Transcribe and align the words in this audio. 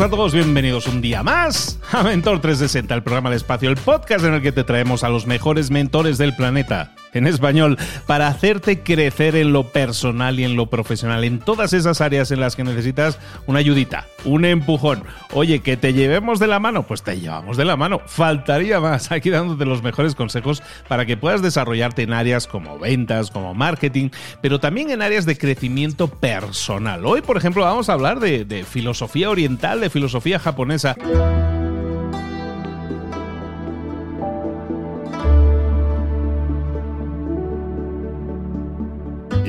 A 0.00 0.10
todos, 0.10 0.34
bienvenidos 0.34 0.88
un 0.88 1.00
día 1.00 1.22
más 1.22 1.78
a 1.90 2.02
Mentor 2.02 2.40
360, 2.40 2.94
el 2.94 3.02
programa 3.02 3.30
de 3.30 3.36
espacio, 3.36 3.70
el 3.70 3.76
podcast 3.76 4.26
en 4.26 4.34
el 4.34 4.42
que 4.42 4.52
te 4.52 4.62
traemos 4.62 5.04
a 5.04 5.08
los 5.08 5.26
mejores 5.26 5.70
mentores 5.70 6.18
del 6.18 6.36
planeta, 6.36 6.94
en 7.12 7.26
español, 7.26 7.78
para 8.06 8.28
hacerte 8.28 8.82
crecer 8.82 9.36
en 9.36 9.52
lo 9.52 9.64
personal 9.64 10.38
y 10.38 10.44
en 10.44 10.56
lo 10.56 10.66
profesional, 10.66 11.24
en 11.24 11.38
todas 11.38 11.72
esas 11.72 12.00
áreas 12.00 12.30
en 12.30 12.40
las 12.40 12.56
que 12.56 12.64
necesitas 12.64 13.18
una 13.46 13.60
ayudita, 13.60 14.06
un 14.24 14.44
empujón. 14.44 15.04
Oye, 15.32 15.60
que 15.60 15.76
te 15.76 15.92
llevemos 15.92 16.38
de 16.38 16.46
la 16.46 16.58
mano, 16.58 16.86
pues 16.86 17.02
te 17.02 17.18
llevamos 17.18 17.56
de 17.56 17.64
la 17.64 17.76
mano, 17.76 18.00
faltaría 18.06 18.80
más, 18.80 19.10
aquí 19.12 19.30
dándote 19.30 19.64
los 19.64 19.82
mejores 19.82 20.14
consejos 20.14 20.62
para 20.88 21.06
que 21.06 21.16
puedas 21.16 21.42
desarrollarte 21.42 22.02
en 22.02 22.12
áreas 22.12 22.46
como 22.46 22.78
ventas, 22.78 23.30
como 23.30 23.54
marketing, 23.54 24.10
pero 24.42 24.60
también 24.60 24.90
en 24.90 25.02
áreas 25.02 25.26
de 25.26 25.38
crecimiento 25.38 26.08
personal. 26.08 27.04
Hoy, 27.06 27.22
por 27.22 27.36
ejemplo, 27.36 27.62
vamos 27.62 27.88
a 27.88 27.94
hablar 27.94 28.20
de, 28.20 28.44
de 28.44 28.64
filosofía 28.64 29.30
oriental, 29.30 29.88
filosofía 29.90 30.38
japonesa. 30.38 30.96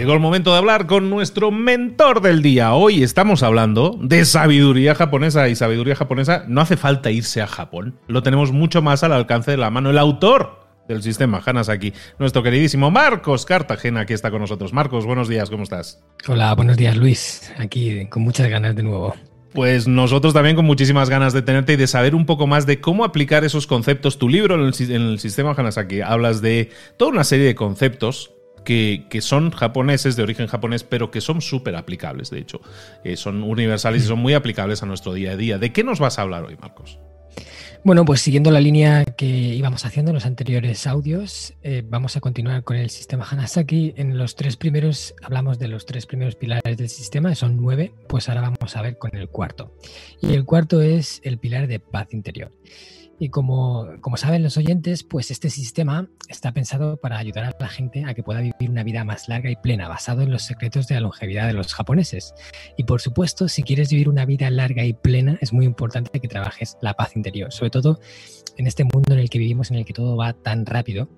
Llegó 0.07 0.15
el 0.15 0.21
momento 0.21 0.53
de 0.53 0.59
hablar 0.59 0.87
con 0.87 1.09
nuestro 1.09 1.51
mentor 1.51 2.21
del 2.21 2.41
día. 2.41 2.73
Hoy 2.73 3.03
estamos 3.03 3.43
hablando 3.43 3.99
de 4.01 4.23
sabiduría 4.23 4.95
japonesa 4.95 5.49
y 5.49 5.55
sabiduría 5.57 5.97
japonesa 5.97 6.45
no 6.47 6.61
hace 6.61 6.77
falta 6.77 7.11
irse 7.11 7.41
a 7.41 7.45
Japón. 7.45 7.99
Lo 8.07 8.23
tenemos 8.23 8.53
mucho 8.53 8.81
más 8.81 9.03
al 9.03 9.11
alcance 9.11 9.51
de 9.51 9.57
la 9.57 9.69
mano. 9.69 9.89
El 9.89 9.97
autor 9.97 10.65
del 10.87 11.03
sistema 11.03 11.41
Hanasaki, 11.45 11.91
nuestro 12.19 12.41
queridísimo 12.41 12.89
Marcos 12.89 13.45
Cartagena, 13.45 13.99
aquí 13.99 14.13
está 14.13 14.31
con 14.31 14.39
nosotros. 14.39 14.71
Marcos, 14.71 15.05
buenos 15.05 15.27
días, 15.27 15.49
¿cómo 15.49 15.63
estás? 15.63 16.01
Hola, 16.25 16.55
buenos 16.55 16.77
días 16.77 16.95
Luis. 16.95 17.53
Aquí 17.57 18.05
con 18.05 18.23
muchas 18.23 18.49
ganas 18.49 18.77
de 18.77 18.83
nuevo. 18.83 19.13
Pues 19.51 19.89
nosotros 19.89 20.33
también 20.33 20.55
con 20.55 20.63
muchísimas 20.63 21.09
ganas 21.09 21.33
de 21.33 21.41
tenerte 21.41 21.73
y 21.73 21.75
de 21.75 21.87
saber 21.87 22.15
un 22.15 22.25
poco 22.25 22.47
más 22.47 22.65
de 22.65 22.79
cómo 22.79 23.03
aplicar 23.03 23.43
esos 23.43 23.67
conceptos. 23.67 24.17
Tu 24.17 24.29
libro 24.29 24.55
en 24.55 24.61
el, 24.61 25.19
sistema 25.19 25.51
Hanasaki 25.51 25.99
hablas 25.99 26.41
de 26.41 26.69
toda 26.95 27.11
una 27.11 27.25
serie 27.25 27.47
de 27.47 27.55
conceptos 27.55 28.36
que, 28.67 29.21
son 29.21 29.51
japoneses, 29.51 30.17
de 30.17 30.23
origen 30.23 30.47
japonés, 30.47 30.83
pero 30.83 31.09
que 31.09 31.21
son 31.21 31.39
súper 31.39 31.77
aplicables, 31.77 32.29
de 32.29 32.39
hecho. 32.39 32.59
Eh, 33.05 33.15
son 33.15 33.43
universales 33.43 34.03
y 34.03 34.07
son 34.07 34.19
muy 34.19 34.33
aplicables 34.33 34.83
a 34.83 34.85
nuestro 34.85 35.13
día 35.13 35.31
a 35.31 35.37
día. 35.37 35.57
¿De 35.57 35.71
qué 35.71 35.85
nos 35.85 35.99
vas 35.99 36.19
a 36.19 36.23
hablar 36.23 36.43
hoy, 36.43 36.57
Marcos? 36.59 36.99
Bueno, 37.83 38.03
pues 38.05 38.21
siguiendo 38.21 38.51
la 38.51 38.59
línea 38.59 39.05
que 39.05 39.25
íbamos 39.25 39.85
haciendo 39.85 40.11
en 40.11 40.15
los 40.15 40.25
anteriores 40.25 40.87
audios, 40.87 41.53
eh, 41.63 41.83
vamos 41.87 42.17
a 42.17 42.19
continuar 42.19 42.63
con 42.63 42.75
el 42.75 42.89
sistema 42.89 43.25
Hanasaki. 43.29 43.93
En 43.95 44.17
los 44.17 44.35
tres 44.35 44.57
primeros 44.57 45.15
hablamos 45.21 45.57
de 45.59 45.67
los 45.67 45.85
tres 45.85 46.05
primeros 46.05 46.35
pilares 46.35 46.77
del 46.77 46.89
sistema, 46.89 47.33
son 47.35 47.55
nueve, 47.55 47.93
pues 48.09 48.29
ahora 48.29 48.41
vamos 48.41 48.75
a 48.75 48.81
ver 48.81 48.97
con 48.97 49.15
el 49.15 49.29
cuarto. 49.29 49.73
Y 50.21 50.33
el 50.33 50.43
cuarto 50.43 50.81
es 50.81 51.21
el 51.23 51.37
pilar 51.37 51.67
de 51.67 51.79
paz 51.79 52.13
interior. 52.13 52.51
Y 53.19 53.29
como, 53.29 53.87
como, 54.01 54.15
saben 54.15 54.43
los 54.43 54.57
oyentes, 54.57 55.03
pues 55.03 55.31
este 55.31 55.49
sistema 55.49 56.07
está 56.29 56.51
pensado 56.51 56.97
para 56.97 57.17
ayudar 57.17 57.45
a 57.45 57.55
la 57.59 57.67
gente 57.67 58.05
a 58.05 58.13
que 58.13 58.21
pueda 58.21 58.41
vivir 58.41 58.69
una 58.69 58.83
vida 58.83 59.03
más 59.03 59.27
larga 59.27 59.49
y 59.49 59.55
plena, 59.55 59.87
basado 59.87 60.21
en 60.21 60.31
los 60.31 60.43
secretos 60.43 60.87
de 60.87 60.95
la 60.95 61.01
longevidad 61.01 61.47
de 61.47 61.53
los 61.53 61.73
japoneses. 61.73 62.35
Y 62.77 62.83
por 62.83 63.01
supuesto, 63.01 63.47
si 63.47 63.63
quieres 63.63 63.89
vivir 63.89 64.07
una 64.07 64.25
vida 64.25 64.51
larga 64.51 64.83
y 64.83 64.93
plena, 64.93 65.39
es 65.41 65.51
muy 65.51 65.65
importante 65.65 66.19
que 66.19 66.27
trabajes 66.27 66.77
la 66.81 66.93
paz 66.93 67.15
interior, 67.15 67.51
sobre 67.51 67.71
en 68.57 68.67
este 68.67 68.83
mundo 68.83 69.13
en 69.13 69.19
el 69.19 69.29
que 69.29 69.39
vivimos, 69.39 69.71
en 69.71 69.77
el 69.77 69.85
que 69.85 69.93
todo 69.93 70.15
va 70.17 70.33
tan 70.33 70.65
rápido 70.65 71.09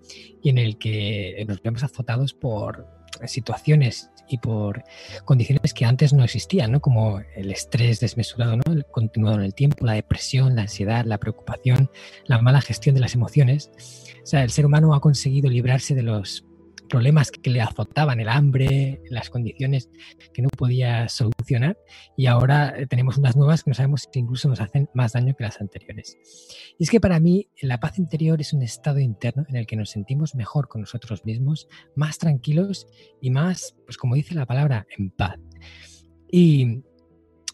y 0.42 0.50
en 0.50 0.58
el 0.58 0.78
que 0.78 1.44
nos 1.48 1.62
vemos 1.62 1.84
azotados 1.84 2.34
por 2.34 2.88
situaciones 3.26 4.10
y 4.30 4.38
por 4.38 4.84
condiciones 5.26 5.74
que 5.74 5.86
antes 5.86 6.14
no 6.14 6.24
existían, 6.24 6.72
¿no? 6.72 6.82
como 6.82 7.20
el 7.36 7.52
estrés 7.52 8.00
desmesurado, 8.00 8.58
¿no? 8.58 8.74
el 8.74 8.86
continuado 8.86 9.38
en 9.38 9.46
el 9.46 9.56
tiempo, 9.56 9.86
la 9.86 9.94
depresión, 9.94 10.56
la 10.56 10.64
ansiedad, 10.64 11.06
la 11.06 11.18
preocupación, 11.18 11.90
la 12.26 12.40
mala 12.40 12.62
gestión 12.62 12.96
de 12.96 13.02
las 13.02 13.16
emociones. 13.16 13.72
O 14.24 14.28
sea, 14.28 14.44
el 14.44 14.52
ser 14.52 14.66
humano 14.66 14.94
ha 14.94 15.02
conseguido 15.02 15.50
librarse 15.50 15.96
de 15.96 16.04
los 16.04 16.46
problemas 16.90 17.32
que 17.32 17.50
le 17.50 17.62
azotaban, 17.62 18.20
el 18.20 18.28
hambre, 18.28 19.02
las 19.10 19.30
condiciones 19.30 19.90
que 20.34 20.42
no 20.42 20.50
podía 20.50 21.08
solucionar 21.08 21.78
y 22.18 22.26
ahora 22.26 22.74
eh, 22.76 22.88
tenemos 22.88 23.18
unas 23.18 23.38
nuevas 23.38 23.64
que 23.64 23.70
no 23.70 23.76
sabemos 23.76 24.08
si 24.12 24.20
incluso 24.20 24.50
nos 24.50 24.60
hacen 24.60 24.90
más 24.94 25.14
daño 25.14 25.36
que 25.36 25.44
las 25.44 25.62
anteriores. 25.62 26.18
Y 26.78 26.84
es 26.84 26.90
que 26.90 27.00
para 27.00 27.20
mí 27.20 27.48
la 27.62 27.80
paz 27.80 28.00
interior 28.00 28.42
es 28.42 28.52
un 28.52 28.64
estado 28.64 29.00
interno 29.00 29.46
en 29.48 29.56
el 29.56 29.66
que 29.66 29.76
nos 29.76 29.92
sentimos 29.92 30.36
mejor 30.36 30.68
con 30.68 30.82
nosotros 30.82 31.24
mismos, 31.24 31.68
más 31.96 32.18
tranquilos 32.18 32.88
y 33.22 33.30
más, 33.30 33.76
pues 33.86 33.98
como 33.98 34.16
dice 34.16 34.36
la 34.36 34.46
palabra, 34.46 34.86
en 34.98 35.12
paz. 35.12 35.40
Y, 36.32 36.84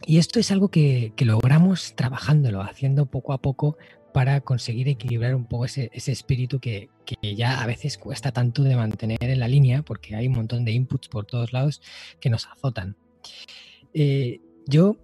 esto 0.08 0.40
es 0.40 0.52
algo 0.52 0.70
que, 0.70 1.14
que 1.16 1.26
logramos 1.26 1.96
trabajándolo, 1.96 2.62
haciendo 2.62 3.08
poco 3.08 3.34
a 3.34 3.42
poco 3.42 3.78
para 4.16 4.40
conseguir 4.40 4.88
equilibrar 4.88 5.36
un 5.36 5.44
poco 5.44 5.66
ese, 5.66 5.92
espíritu 5.94 6.62
que, 6.62 6.88
ya 7.22 7.62
a 7.62 7.66
veces 7.66 7.98
cuesta 7.98 8.32
tanto 8.32 8.64
de 8.64 8.78
mantener 8.78 9.18
en 9.22 9.42
la 9.42 9.50
línea 9.50 9.82
porque 9.82 10.16
hay 10.16 10.28
un 10.28 10.36
montón 10.36 10.64
de 10.64 10.72
inputs 10.72 11.10
por 11.10 11.26
todos 11.26 11.52
lados 11.52 11.82
que 12.22 12.30
nos 12.30 12.48
azotan. 12.48 12.96
Eh, 13.94 14.40
yo 14.68 14.96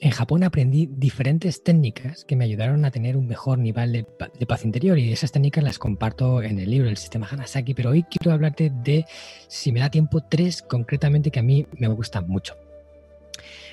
en 0.00 0.10
Japón 0.10 0.42
aprendí 0.42 0.88
diferentes 0.90 1.62
técnicas 1.62 2.24
que 2.24 2.34
me 2.34 2.46
ayudaron 2.46 2.82
a 2.86 2.90
tener 2.90 3.18
un 3.18 3.26
mejor 3.26 3.58
nivel 3.58 3.92
de, 3.92 4.46
paz 4.46 4.64
interior 4.64 4.98
y 4.98 5.12
esas 5.12 5.32
técnicas 5.32 5.62
las 5.62 5.78
comparto 5.78 6.42
en 6.42 6.58
el 6.58 6.70
libro 6.70 6.88
El 6.88 6.96
sistema 6.96 7.28
Hanasaki, 7.30 7.74
pero 7.74 7.90
hoy 7.90 8.04
quiero 8.04 8.32
hablarte 8.32 8.72
de, 8.82 9.04
si 9.48 9.70
me 9.70 9.80
da 9.80 9.90
tiempo, 9.90 10.22
tres 10.22 10.62
concretamente 10.62 11.30
que 11.30 11.40
a 11.40 11.42
mí 11.42 11.66
me 11.76 11.88
gustan 11.88 12.26
mucho. 12.26 12.56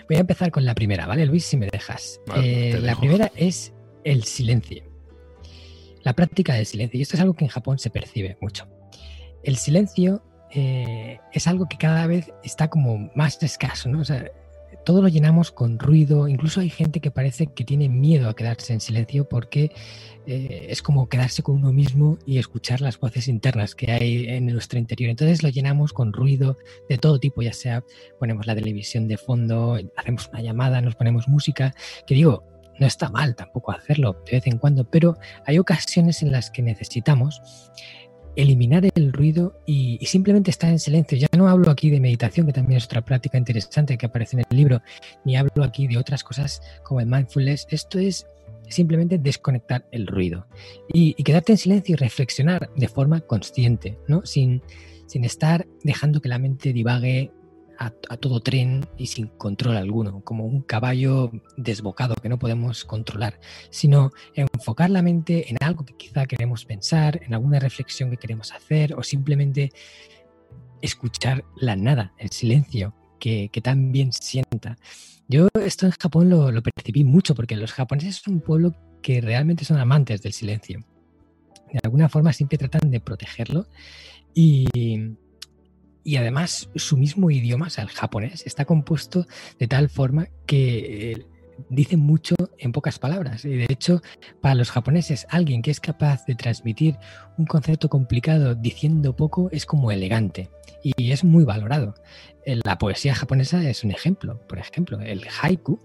Voy 0.10 0.18
a 0.18 0.20
empezar 0.20 0.52
con 0.52 0.66
la 0.66 0.76
primera, 0.76 1.08
¿vale, 1.08 1.26
Luis? 1.26 1.46
Si 1.46 1.56
me 1.56 1.68
dejas. 1.68 2.20
Eh, 2.36 2.78
la 2.82 2.98
primera 2.98 3.32
es 3.38 3.73
el 4.04 4.24
silencio. 4.24 4.84
La 6.04 6.14
práctica 6.14 6.54
del 6.54 6.66
silencio. 6.66 7.00
Y 7.00 7.04
esto 7.04 7.16
es 7.16 7.22
algo 7.22 7.34
que 7.34 7.46
en 7.46 7.50
Japón 7.50 7.80
se 7.80 7.90
percibe 7.90 8.38
mucho. 8.42 8.68
El 9.44 9.58
silencio 9.58 10.24
eh, 10.52 11.20
es 11.32 11.48
algo 11.48 11.68
que 11.68 11.78
cada 11.78 12.08
vez 12.08 12.32
está 12.44 12.70
como 12.70 13.12
más 13.16 13.42
escaso, 13.42 13.90
¿no? 13.90 14.02
O 14.02 14.06
sea, 14.06 14.32
todo 14.86 15.02
lo 15.02 15.08
llenamos 15.08 15.52
con 15.52 15.80
ruido, 15.80 16.28
incluso 16.28 16.60
hay 16.60 16.70
gente 16.70 17.00
que 17.00 17.12
parece 17.12 17.48
que 17.48 17.64
tiene 17.64 17.90
miedo 17.90 18.30
a 18.30 18.36
quedarse 18.36 18.74
en 18.74 18.82
silencio 18.82 19.28
porque 19.28 19.72
eh, 20.26 20.68
es 20.70 20.82
como 20.82 21.08
quedarse 21.08 21.42
con 21.42 21.56
uno 21.56 21.72
mismo 21.72 22.18
y 22.26 22.38
escuchar 22.38 22.82
las 22.82 23.00
voces 23.00 23.28
internas 23.28 23.76
que 23.76 23.92
hay 23.92 24.26
en 24.28 24.48
nuestro 24.48 24.80
interior. 24.80 25.10
Entonces 25.10 25.44
lo 25.44 25.50
llenamos 25.50 25.94
con 25.94 26.14
ruido 26.14 26.58
de 26.90 26.98
todo 26.98 27.20
tipo, 27.20 27.42
ya 27.42 27.54
sea 27.54 27.84
ponemos 28.20 28.46
la 28.46 28.56
televisión 28.56 29.08
de 29.08 29.18
fondo, 29.18 29.78
hacemos 29.96 30.30
una 30.30 30.42
llamada, 30.42 30.82
nos 30.82 30.96
ponemos 30.96 31.28
música, 31.28 31.74
que 32.06 32.16
digo, 32.16 32.53
no 32.80 32.88
está 32.88 33.10
mal 33.10 33.36
tampoco 33.36 33.72
hacerlo 33.72 34.22
de 34.26 34.34
vez 34.34 34.48
en 34.48 34.58
cuando, 34.58 34.84
pero 34.84 35.18
hay 35.46 35.60
ocasiones 35.60 36.22
en 36.24 36.32
las 36.32 36.50
que 36.52 36.62
necesitamos 36.62 37.42
eliminar 38.36 38.90
el 38.96 39.14
ruido 39.14 39.60
y, 39.66 40.00
simplemente 40.06 40.52
estar 40.52 40.70
en 40.70 40.80
silencio. 40.80 41.18
Ya 41.18 41.28
no 41.38 41.48
hablo 41.48 41.70
aquí 41.70 41.90
de 41.90 42.00
meditación, 42.00 42.48
que 42.48 42.54
también 42.54 42.78
es 42.78 42.86
otra 42.86 43.04
práctica 43.04 43.38
interesante 43.38 43.98
que 43.98 44.06
aparece 44.06 44.38
en 44.38 44.46
el 44.50 44.58
libro, 44.58 44.82
ni 45.24 45.36
hablo 45.36 45.64
aquí 45.64 45.88
de 45.88 45.98
otras 45.98 46.24
cosas 46.24 46.62
como 46.84 47.00
el 47.00 47.08
mindfulness. 47.08 47.68
Esto 47.70 48.00
es 48.00 48.28
simplemente 48.70 49.18
desconectar 49.18 49.86
el 49.92 50.08
ruido 50.08 50.48
y, 50.92 51.14
quedarte 51.24 51.54
en 51.54 51.58
silencio 51.58 51.94
y 51.94 51.96
reflexionar 51.98 52.70
de 52.76 52.88
forma 52.88 53.22
consciente, 53.22 54.00
¿no? 54.08 54.26
sin, 54.26 54.62
sin 55.06 55.26
estar 55.26 55.68
dejando 55.84 56.22
que 56.22 56.30
la 56.30 56.40
mente 56.40 56.74
divague 56.74 57.32
a, 57.80 57.90
todo 58.18 58.40
tren 58.40 58.86
y 58.98 59.08
sin 59.08 59.28
control 59.28 59.78
alguno, 59.78 60.22
como 60.24 60.46
un 60.46 60.62
caballo 60.62 61.32
desbocado 61.58 62.16
que 62.16 62.30
no 62.30 62.40
podemos 62.40 62.86
controlar, 62.86 63.40
sino 63.70 64.12
enfocar 64.36 64.90
la 64.90 65.02
mente 65.02 65.50
en 65.50 65.58
algo 65.62 65.86
que 65.86 65.96
quizá 65.96 66.26
queremos 66.26 66.66
pensar, 66.66 67.22
en 67.24 67.34
alguna 67.34 67.60
reflexión 67.60 68.10
que 68.10 68.18
queremos 68.18 68.52
hacer 68.52 68.94
o 68.94 69.04
simplemente 69.04 69.72
escuchar 70.82 71.46
la 71.56 71.76
nada, 71.76 72.14
el 72.18 72.30
silencio, 72.30 72.94
que, 73.20 73.50
que 73.52 73.62
tan 73.62 73.92
bien 73.92 74.12
sienta. 74.12 74.78
Yo 75.28 75.48
esto 75.64 75.86
en 75.86 75.94
Japón 75.94 76.30
lo, 76.30 76.52
lo 76.52 76.62
percibí 76.62 77.04
mucho 77.04 77.36
porque 77.36 77.56
los 77.56 77.72
japoneses 77.72 78.18
son 78.18 78.36
un 78.36 78.42
pueblo 78.42 78.76
que 79.02 79.22
realmente 79.22 79.66
son 79.66 79.80
amantes 79.80 80.22
del 80.22 80.34
silencio. 80.34 80.84
De 81.72 81.80
alguna 81.84 82.10
forma 82.10 82.34
siempre 82.34 82.58
tratan 82.58 82.92
de 82.92 83.00
protegerlo 83.00 83.68
y, 84.34 85.16
y 86.04 86.18
además 86.18 86.70
su 86.76 86.98
mismo 86.98 87.32
idioma, 87.32 87.68
o 87.68 87.70
sea, 87.70 87.84
el 87.84 87.90
japonés, 87.90 88.46
está 88.46 88.66
compuesto 88.66 89.26
de 89.60 89.68
tal 89.68 89.90
forma 89.90 90.28
que 90.46 91.12
eh, 91.12 91.26
dice 91.70 91.98
mucho 91.98 92.36
en 92.58 92.72
pocas 92.72 93.00
palabras. 93.00 93.46
Y 93.46 93.56
de 93.56 93.68
hecho, 93.70 94.02
para 94.42 94.56
los 94.56 94.72
japoneses, 94.72 95.26
alguien 95.30 95.62
que 95.62 95.72
es 95.72 95.80
capaz 95.80 96.26
de 96.26 96.36
transmitir 96.36 96.98
un 97.38 97.46
concepto 97.46 97.90
complicado 97.90 98.56
diciendo 98.56 99.16
poco 99.16 99.50
es 99.52 99.66
como 99.66 99.92
elegante 99.92 100.50
y 100.84 101.12
es 101.12 101.24
muy 101.24 101.46
valorado. 101.46 101.96
La 102.46 102.78
poesía 102.78 103.16
japonesa 103.16 103.68
es 103.70 103.84
un 103.84 103.92
ejemplo. 103.92 104.46
Por 104.48 104.60
ejemplo, 104.60 105.00
el 105.00 105.26
haiku, 105.42 105.80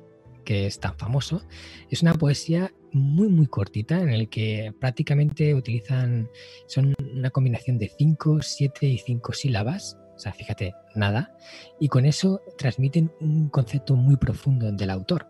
que 0.44 0.66
es 0.66 0.80
tan 0.80 0.96
famoso, 0.96 1.42
es 1.90 2.02
una 2.02 2.14
poesía 2.14 2.72
muy 2.90 3.28
muy 3.28 3.46
cortita 3.46 4.00
en 4.00 4.08
el 4.08 4.30
que 4.30 4.72
prácticamente 4.80 5.54
utilizan 5.54 6.30
son 6.66 6.94
una 7.14 7.28
combinación 7.28 7.78
de 7.78 7.92
5, 7.96 8.40
7 8.40 8.86
y 8.86 8.96
5 8.96 9.32
sílabas 9.34 9.98
o 10.18 10.20
sea, 10.20 10.32
fíjate, 10.32 10.74
nada. 10.96 11.32
Y 11.78 11.86
con 11.86 12.04
eso 12.04 12.42
transmiten 12.58 13.12
un 13.20 13.48
concepto 13.50 13.94
muy 13.94 14.16
profundo 14.16 14.72
del 14.72 14.90
autor. 14.90 15.28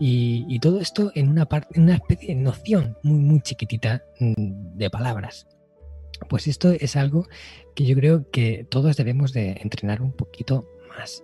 Y, 0.00 0.58
todo 0.58 0.80
esto 0.80 1.12
en 1.14 1.28
una, 1.28 1.46
parte, 1.46 1.80
una 1.80 1.94
especie 1.94 2.34
de 2.34 2.40
noción 2.40 2.96
muy, 3.02 3.20
muy 3.20 3.40
chiquitita 3.40 4.02
mm, 4.18 4.76
de 4.76 4.90
palabras. 4.90 5.46
Pues 6.28 6.48
esto 6.48 6.72
es 6.72 6.96
algo 6.96 7.28
que 7.76 7.84
yo 7.84 7.94
creo 7.94 8.28
que 8.30 8.66
todos 8.68 8.96
debemos 8.96 9.32
de 9.32 9.58
entrenar 9.60 10.02
un 10.02 10.12
poquito 10.12 10.68
más. 10.88 11.22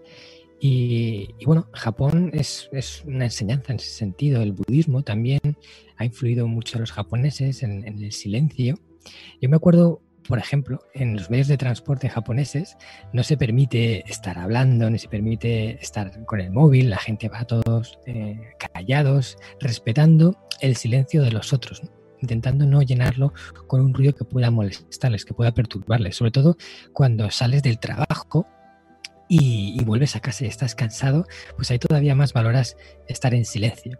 Y, 0.60 1.34
bueno, 1.44 1.68
Japón 1.72 2.30
es, 2.32 2.68
es, 2.70 3.02
una 3.04 3.24
enseñanza 3.24 3.72
en 3.72 3.80
ese 3.80 3.90
sentido. 3.90 4.40
El 4.40 4.52
budismo 4.52 5.02
también 5.02 5.40
ha 5.96 6.04
influido 6.04 6.46
mucho 6.46 6.78
a 6.78 6.80
los 6.80 6.92
japoneses 6.92 7.64
en, 7.64 7.86
en 7.86 8.00
el 8.00 8.12
silencio. 8.12 8.78
Yo 9.40 9.48
me 9.48 9.56
acuerdo 9.56 10.00
por 10.28 10.38
ejemplo, 10.38 10.80
en 10.94 11.16
los 11.16 11.30
medios 11.30 11.48
de 11.48 11.56
transporte 11.56 12.08
japoneses 12.08 12.76
no 13.12 13.22
se 13.22 13.36
permite 13.36 14.10
estar 14.10 14.38
hablando, 14.38 14.88
ni 14.88 14.98
se 14.98 15.08
permite 15.08 15.78
estar 15.82 16.24
con 16.24 16.40
el 16.40 16.50
móvil, 16.50 16.90
la 16.90 16.98
gente 16.98 17.28
va 17.28 17.44
todos 17.44 17.98
eh, 18.06 18.40
callados, 18.72 19.36
respetando 19.60 20.38
el 20.60 20.76
silencio 20.76 21.22
de 21.22 21.30
los 21.30 21.52
otros, 21.52 21.82
intentando 22.20 22.66
no 22.66 22.82
llenarlo 22.82 23.32
con 23.66 23.82
un 23.82 23.92
ruido 23.92 24.14
que 24.14 24.24
pueda 24.24 24.50
molestarles, 24.50 25.24
que 25.24 25.34
pueda 25.34 25.52
perturbarles, 25.52 26.16
sobre 26.16 26.30
todo 26.30 26.56
cuando 26.92 27.30
sales 27.30 27.62
del 27.62 27.78
trabajo 27.78 28.46
y, 29.28 29.76
y 29.78 29.84
vuelves 29.84 30.16
a 30.16 30.20
casa 30.20 30.44
y 30.44 30.48
estás 30.48 30.74
cansado, 30.74 31.26
pues 31.56 31.70
ahí 31.70 31.78
todavía 31.78 32.14
más 32.14 32.32
valoras 32.32 32.76
estar 33.08 33.34
en 33.34 33.44
silencio. 33.44 33.98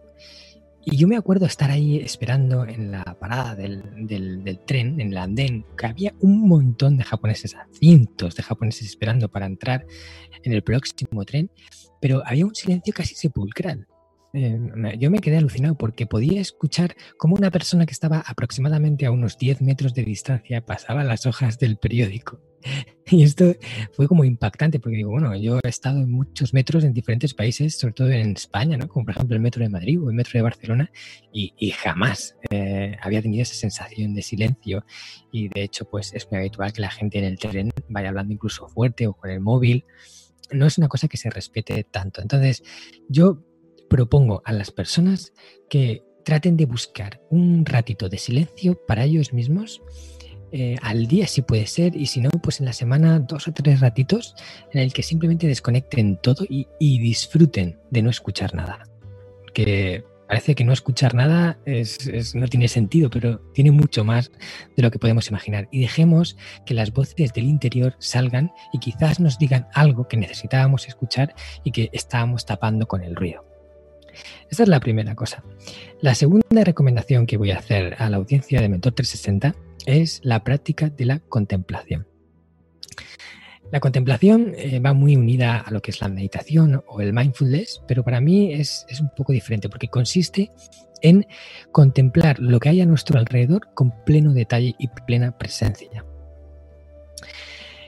Y 0.87 0.97
yo 0.97 1.07
me 1.07 1.17
acuerdo 1.17 1.47
estar 1.47 1.71
ahí 1.71 1.97
esperando 1.97 2.63
en 2.63 2.91
la 2.91 3.03
parada 3.19 3.55
del, 3.55 4.59
tren, 4.67 5.01
en 5.01 5.11
el 5.11 5.17
andén, 5.17 5.65
que 5.75 5.87
había 5.87 6.13
un 6.19 6.47
montón 6.47 6.95
de 6.97 7.03
japoneses, 7.03 7.55
cientos 7.71 8.35
de 8.35 8.43
japoneses 8.43 8.87
esperando 8.87 9.27
para 9.27 9.47
entrar 9.47 9.87
en 10.43 10.53
el 10.53 10.61
próximo 10.61 11.25
tren, 11.25 11.49
pero 11.99 12.21
había 12.23 12.45
un 12.45 12.53
silencio 12.53 12.93
casi 12.93 13.15
sepulcral. 13.15 13.87
Eh, 14.33 14.59
yo 14.99 15.09
me 15.09 15.19
quedé 15.19 15.37
alucinado 15.37 15.75
porque 15.75 16.05
podía 16.05 16.39
escuchar 16.39 16.95
cómo 17.17 17.35
una 17.35 17.49
persona 17.49 17.87
que 17.87 17.93
estaba 17.93 18.19
aproximadamente 18.19 19.07
a 19.07 19.11
unos 19.11 19.39
10 19.39 19.61
metros 19.61 19.95
de 19.95 20.03
distancia 20.03 20.63
pasaba 20.65 21.03
las 21.03 21.25
hojas 21.25 21.57
del 21.57 21.77
periódico. 21.77 22.41
Y 23.07 23.21
esto 23.23 23.53
fue 23.91 24.07
como 24.07 24.23
impactante 24.23 24.79
porque 24.79 24.97
digo, 24.97 25.11
bueno, 25.11 25.35
yo 25.35 25.59
he 25.63 25.67
estado 25.67 25.99
en 25.99 26.11
muchos 26.11 26.53
metros 26.53 26.83
en 26.83 26.93
diferentes 26.93 27.35
países, 27.35 27.77
sobre 27.77 27.93
todo 27.93 28.09
en 28.09 28.31
España, 28.31 28.77
¿no? 28.77 28.87
Como 28.87 29.05
por 29.05 29.13
ejemplo 29.13 29.35
el 29.35 29.43
metro 29.43 29.63
de 29.63 29.69
Madrid 29.69 30.01
o 30.01 30.09
el 30.09 30.15
metro 30.15 30.31
de 30.33 30.41
Barcelona, 30.41 30.91
y, 31.31 31.53
jamás 31.71 32.35
eh, 32.49 32.95
había 33.01 33.21
tenido 33.21 33.43
esa 33.43 33.53
sensación 33.53 34.15
de 34.15 34.21
silencio. 34.21 34.85
Y 35.31 35.49
de 35.49 35.63
hecho, 35.63 35.85
pues 35.85 36.13
es 36.13 36.29
muy 36.31 36.39
habitual 36.39 36.73
que 36.73 36.81
la 36.81 36.89
gente 36.89 37.19
en 37.19 37.25
el 37.25 37.37
tren 37.37 37.71
vaya 37.89 38.09
hablando 38.09 38.33
incluso 38.33 38.67
fuerte 38.69 39.05
o 39.07 39.13
con 39.13 39.29
el 39.29 39.39
móvil. 39.39 39.85
No 40.51 40.65
es 40.65 40.77
una 40.77 40.87
cosa 40.87 41.07
que 41.07 41.17
se 41.17 41.29
respete 41.29 41.83
tanto. 41.83 42.21
Entonces, 42.21 42.63
yo 43.07 43.43
propongo 43.89 44.41
a 44.45 44.53
las 44.53 44.71
personas 44.71 45.33
que 45.69 46.03
traten 46.23 46.57
de 46.57 46.65
buscar 46.65 47.21
un 47.29 47.65
ratito 47.65 48.09
de 48.09 48.17
silencio 48.17 48.79
para 48.87 49.03
ellos 49.03 49.31
mismos 49.31 49.81
eh, 50.51 50.77
al 50.81 51.07
día 51.07 51.27
si 51.27 51.41
puede 51.41 51.67
ser 51.67 51.95
y 51.95 52.05
si 52.05 52.21
no, 52.21 52.29
pues 52.29 52.59
en 52.59 52.65
la 52.65 52.73
semana 52.73 53.19
dos 53.19 53.47
o 53.47 53.53
tres 53.53 53.79
ratitos 53.79 54.35
en 54.71 54.81
el 54.81 54.93
que 54.93 55.03
simplemente 55.03 55.47
desconecten 55.47 56.17
todo 56.17 56.45
y, 56.47 56.67
disfruten 56.79 57.79
de 57.89 58.01
no 58.01 58.09
escuchar 58.09 58.55
nada. 58.55 58.83
Que 59.53 60.03
parece 60.27 60.55
que 60.55 60.63
no 60.63 60.73
escuchar 60.73 61.13
nada 61.13 61.59
no 62.33 62.47
tiene 62.47 62.67
sentido, 62.67 63.09
pero 63.09 63.39
tiene 63.53 63.71
mucho 63.71 64.03
más 64.03 64.31
de 64.75 64.83
lo 64.83 64.91
que 64.91 64.99
podemos 64.99 65.29
imaginar. 65.29 65.67
Y 65.71 65.81
dejemos 65.81 66.37
que 66.65 66.73
las 66.73 66.91
voces 66.91 67.33
del 67.33 67.45
interior 67.45 67.95
salgan 67.99 68.51
y 68.73 68.79
quizás 68.79 69.19
nos 69.19 69.37
digan 69.37 69.67
algo 69.73 70.07
que 70.07 70.17
necesitábamos 70.17 70.87
escuchar 70.87 71.35
y 71.63 71.71
que 71.71 71.89
estábamos 71.93 72.45
tapando 72.45 72.87
con 72.87 73.03
el 73.03 73.15
ruido. 73.15 73.45
Esta 74.49 74.63
es 74.63 74.69
la 74.69 74.79
primera 74.79 75.15
cosa. 75.15 75.43
La 76.01 76.15
segunda 76.15 76.63
recomendación 76.63 77.25
que 77.25 77.37
voy 77.37 77.51
a 77.51 77.57
hacer 77.57 77.95
a 77.99 78.09
la 78.09 78.17
audiencia 78.17 78.61
de 78.61 78.69
Mentor 78.69 78.93
360 78.93 79.55
es 79.85 80.21
la 80.23 80.43
práctica 80.43 80.89
de 80.89 81.05
la 81.05 81.19
contemplación. 81.19 82.07
La 83.71 83.79
contemplación 83.79 84.53
eh, 84.57 84.79
va 84.79 84.93
muy 84.93 85.15
unida 85.15 85.57
a 85.57 85.71
lo 85.71 85.81
que 85.81 85.91
es 85.91 85.99
la 85.99 86.07
meditación 86.07 86.83
o 86.87 87.01
el 87.01 87.13
mindfulness, 87.13 87.81
pero 87.87 88.03
para 88.03 88.21
mí 88.21 88.53
es, 88.53 88.85
un 88.99 89.09
poco 89.15 89.33
diferente 89.33 89.69
porque 89.69 89.87
consiste 89.87 90.51
en 91.01 91.25
contemplar 91.71 92.39
lo 92.39 92.59
que 92.59 92.69
hay 92.69 92.81
a 92.81 92.85
nuestro 92.85 93.19
alrededor 93.19 93.73
con 93.73 93.91
pleno 94.05 94.33
detalle 94.33 94.75
y 94.77 94.87
plena 94.87 95.37
presencia. 95.37 96.05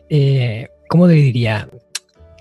Eh, 0.10 0.68
¿Cómo 0.90 1.08
le 1.08 1.14
diría? 1.14 1.70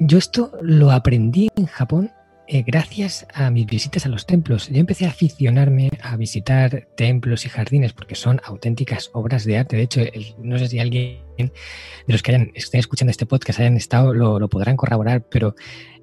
Yo 0.01 0.19
esto 0.19 0.53
lo 0.63 0.91
aprendí 0.91 1.49
en 1.57 1.67
Japón 1.67 2.11
eh, 2.49 2.63
gracias 2.67 3.27
a 3.35 3.51
mis 3.51 3.67
visitas 3.67 4.07
a 4.07 4.09
los 4.09 4.27
templos. 4.27 4.69
Yo 4.69 4.79
empecé 4.79 5.07
a 5.07 5.09
aficionarme 5.09 5.91
a 6.03 6.17
visitar 6.17 6.89
templos 6.97 7.45
y 7.45 7.49
jardines 7.49 7.93
porque 7.93 8.15
son 8.15 8.41
auténticas 8.45 9.11
obras 9.13 9.45
de 9.45 9.59
arte. 9.59 9.77
De 9.77 9.83
hecho, 9.83 10.01
no 10.39 10.59
sé 10.59 10.69
si 10.69 10.79
alguien 10.79 11.19
de 11.37 11.53
los 12.07 12.23
que 12.23 12.33
hayan, 12.33 12.53
estén 12.55 12.81
escuchando 12.81 13.11
este 13.11 13.27
podcast 13.27 13.61
hayan 13.61 13.77
estado, 13.77 14.15
lo, 14.15 14.39
lo 14.39 14.49
podrán 14.49 14.77
corroborar, 14.77 15.25
pero 15.29 15.55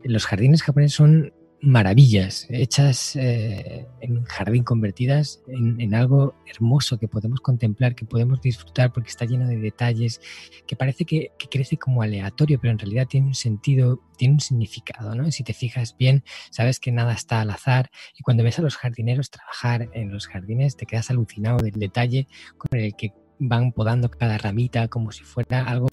los 0.04 0.26
jardines 0.26 0.64
japoneses 0.64 0.96
son 0.96 1.34
maravillas 1.64 2.46
hechas 2.50 3.16
eh, 3.16 3.88
en 4.02 4.18
un 4.18 4.26
jardín, 4.26 4.64
convertidas 4.66 5.42
en, 5.48 5.96
algo 5.96 6.36
hermoso 6.46 7.00
que 7.00 7.08
podemos 7.08 7.40
contemplar, 7.40 7.96
que 7.96 8.06
podemos 8.06 8.42
disfrutar 8.42 8.92
porque 8.92 9.10
está 9.10 9.24
lleno 9.24 9.48
de 9.48 9.58
detalles, 9.58 10.20
que 10.68 10.76
parece 10.76 11.06
que, 11.06 11.32
crece 11.50 11.78
como 11.78 12.02
aleatorio, 12.02 12.60
pero 12.60 12.74
en 12.74 12.80
realidad 12.80 13.08
tiene 13.08 13.28
un 13.28 13.34
sentido, 13.34 14.02
tiene 14.18 14.34
un 14.34 14.40
significado, 14.42 15.16
¿no? 15.16 15.32
Si 15.32 15.44
te 15.44 15.54
fijas 15.54 15.96
bien, 15.98 16.24
sabes 16.52 16.82
que 16.82 16.92
nada 16.92 17.14
está 17.14 17.40
al 17.40 17.50
azar 17.50 17.90
y 18.18 18.24
cuando 18.24 18.44
ves 18.44 18.60
a 18.60 18.62
los 18.62 18.76
jardineros 18.76 19.30
trabajar 19.30 19.90
en 19.94 20.12
los 20.12 20.28
jardines 20.28 20.76
te 20.76 20.86
quedas 20.86 21.12
alucinado 21.12 21.58
del 21.60 21.80
detalle 21.80 22.28
con 22.58 22.78
el 22.78 22.94
que 22.96 23.14
van 23.40 23.72
podando 23.72 24.10
cada 24.10 24.38
ramita 24.38 24.90
como 24.90 25.12
si 25.14 25.24
fuera 25.24 25.64
algo 25.64 25.88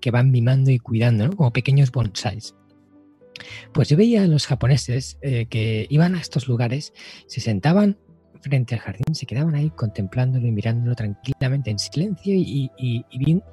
que 0.00 0.10
van 0.12 0.30
mimando 0.30 0.70
y 0.70 0.78
cuidando. 0.78 1.30
Como 1.36 1.52
pequeños 1.52 1.90
bonsáis. 1.90 2.54
Pues 3.72 3.88
yo 3.88 3.96
veía 3.96 4.22
a 4.22 4.26
los 4.26 4.46
japoneses 4.46 5.18
eh, 5.22 5.46
que 5.46 5.86
iban 5.90 6.14
a 6.14 6.20
estos 6.20 6.48
lugares, 6.48 6.92
se 7.26 7.40
sentaban 7.40 7.98
frente 8.42 8.74
al 8.74 8.80
jardín, 8.80 9.14
se 9.14 9.24
quedaban 9.24 9.54
ahí 9.54 9.70
contemplándolo 9.70 10.46
y 10.46 10.52
mirándolo 10.52 10.94
tranquilamente 10.94 11.70
en 11.70 11.78
silencio 11.78 12.34
y, 12.34 12.70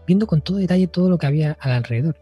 viendo 0.08 0.28
con 0.28 0.42
todo 0.42 0.58
detalle 0.58 0.88
todo 0.88 1.10
lo 1.10 1.18
que 1.18 1.28
había 1.28 1.58
al 1.60 1.72
alrededor. 1.72 2.20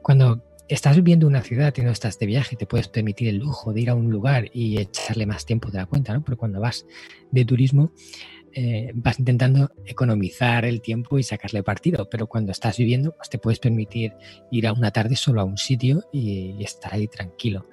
Cuando 0.00 0.42
estás 0.68 0.96
viviendo 0.96 1.26
una 1.26 1.42
ciudad 1.42 1.74
y 1.76 1.82
no 1.82 1.90
estás 1.90 2.18
de 2.18 2.26
viaje, 2.26 2.56
te 2.56 2.66
puedes 2.66 2.88
permitir 2.88 3.28
el 3.28 3.38
lujo 3.38 3.72
de 3.72 3.82
ir 3.82 3.90
a 3.90 3.94
un 3.94 4.10
lugar 4.10 4.48
y 4.52 4.78
echarle 4.78 5.26
más 5.26 5.44
tiempo 5.44 5.70
de 5.70 5.78
la 5.78 5.86
cuenta, 5.86 6.14
¿no? 6.14 6.24
Pero 6.24 6.38
cuando 6.38 6.60
vas 6.60 6.86
de 7.32 7.44
turismo, 7.44 7.92
eh, 8.56 8.92
vas 8.94 9.18
intentando 9.18 9.72
economizar 9.84 10.64
el 10.64 10.80
tiempo 10.80 11.18
y 11.18 11.24
sacarle 11.24 11.64
partido, 11.64 12.08
pero 12.08 12.28
cuando 12.28 12.52
estás 12.52 12.78
viviendo, 12.78 13.12
pues 13.16 13.28
te 13.28 13.38
puedes 13.38 13.58
permitir 13.58 14.14
ir 14.52 14.68
a 14.68 14.72
una 14.72 14.92
tarde 14.92 15.16
solo 15.16 15.40
a 15.40 15.44
un 15.44 15.58
sitio 15.58 16.04
y, 16.12 16.62
estar 16.62 16.94
ahí 16.94 17.08
tranquilo. 17.08 17.66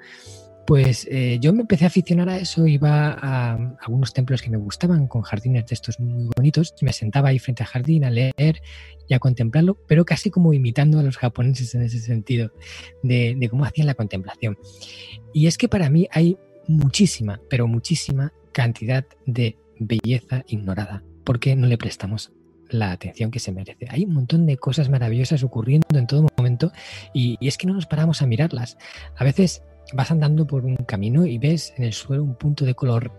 Pues 0.65 1.07
eh, 1.09 1.38
yo 1.39 1.53
me 1.53 1.61
empecé 1.61 1.85
a 1.85 1.88
aficionar 1.88 2.29
a 2.29 2.38
eso, 2.38 2.65
iba 2.65 3.11
a, 3.11 3.77
algunos 3.81 4.13
templos 4.13 4.41
que 4.41 4.50
me 4.50 4.57
gustaban, 4.57 5.07
con 5.07 5.21
jardines 5.21 5.67
de 5.67 5.75
estos 5.75 6.00
muy 6.00 6.29
bonitos, 6.35 6.73
me 6.81 6.93
sentaba 6.93 7.29
ahí 7.29 7.38
frente 7.38 7.63
al 7.63 7.69
jardín 7.69 8.03
a 8.03 8.09
leer 8.09 8.61
y 9.07 9.13
a 9.13 9.19
contemplarlo, 9.19 9.77
pero 9.88 10.03
casi 10.03 10.31
como 10.31 10.51
imitando 10.51 10.97
a 11.00 11.03
los 11.03 11.17
japoneses 11.17 11.75
en 11.75 11.83
ese 11.83 12.00
sentido, 12.00 12.51
de, 13.03 13.35
de 13.38 13.50
cómo 13.50 13.65
hacían 13.65 13.88
la 13.88 13.93
contemplación. 13.93 14.57
Y 15.33 15.45
es 15.45 15.57
que 15.57 15.69
para 15.69 15.89
mí 15.89 16.07
hay 16.11 16.38
muchísima, 16.67 17.39
pero 17.50 17.67
muchísima 17.67 18.33
cantidad 18.51 19.05
de 19.25 19.57
belleza 19.81 20.43
ignorada, 20.47 21.03
porque 21.23 21.55
no 21.55 21.67
le 21.67 21.77
prestamos 21.77 22.31
la 22.69 22.91
atención 22.91 23.31
que 23.31 23.39
se 23.39 23.51
merece. 23.51 23.88
Hay 23.89 24.05
un 24.05 24.13
montón 24.13 24.45
de 24.45 24.57
cosas 24.57 24.89
maravillosas 24.89 25.43
ocurriendo 25.43 25.97
en 25.97 26.07
todo 26.07 26.27
momento 26.38 26.71
y, 27.13 27.38
es 27.41 27.57
que 27.57 27.67
no 27.67 27.73
nos 27.73 27.85
paramos 27.85 28.21
a 28.21 28.27
mirarlas. 28.27 28.77
A 29.17 29.23
veces 29.23 29.63
vas 29.93 30.11
andando 30.11 30.47
por 30.47 30.65
un 30.65 30.77
camino 30.77 31.25
y 31.25 31.38
ves 31.38 31.73
en 31.77 31.83
el 31.83 31.93
suelo 31.93 32.23
un 32.23 32.35
punto 32.35 32.63
de 32.63 32.75
color 32.75 33.11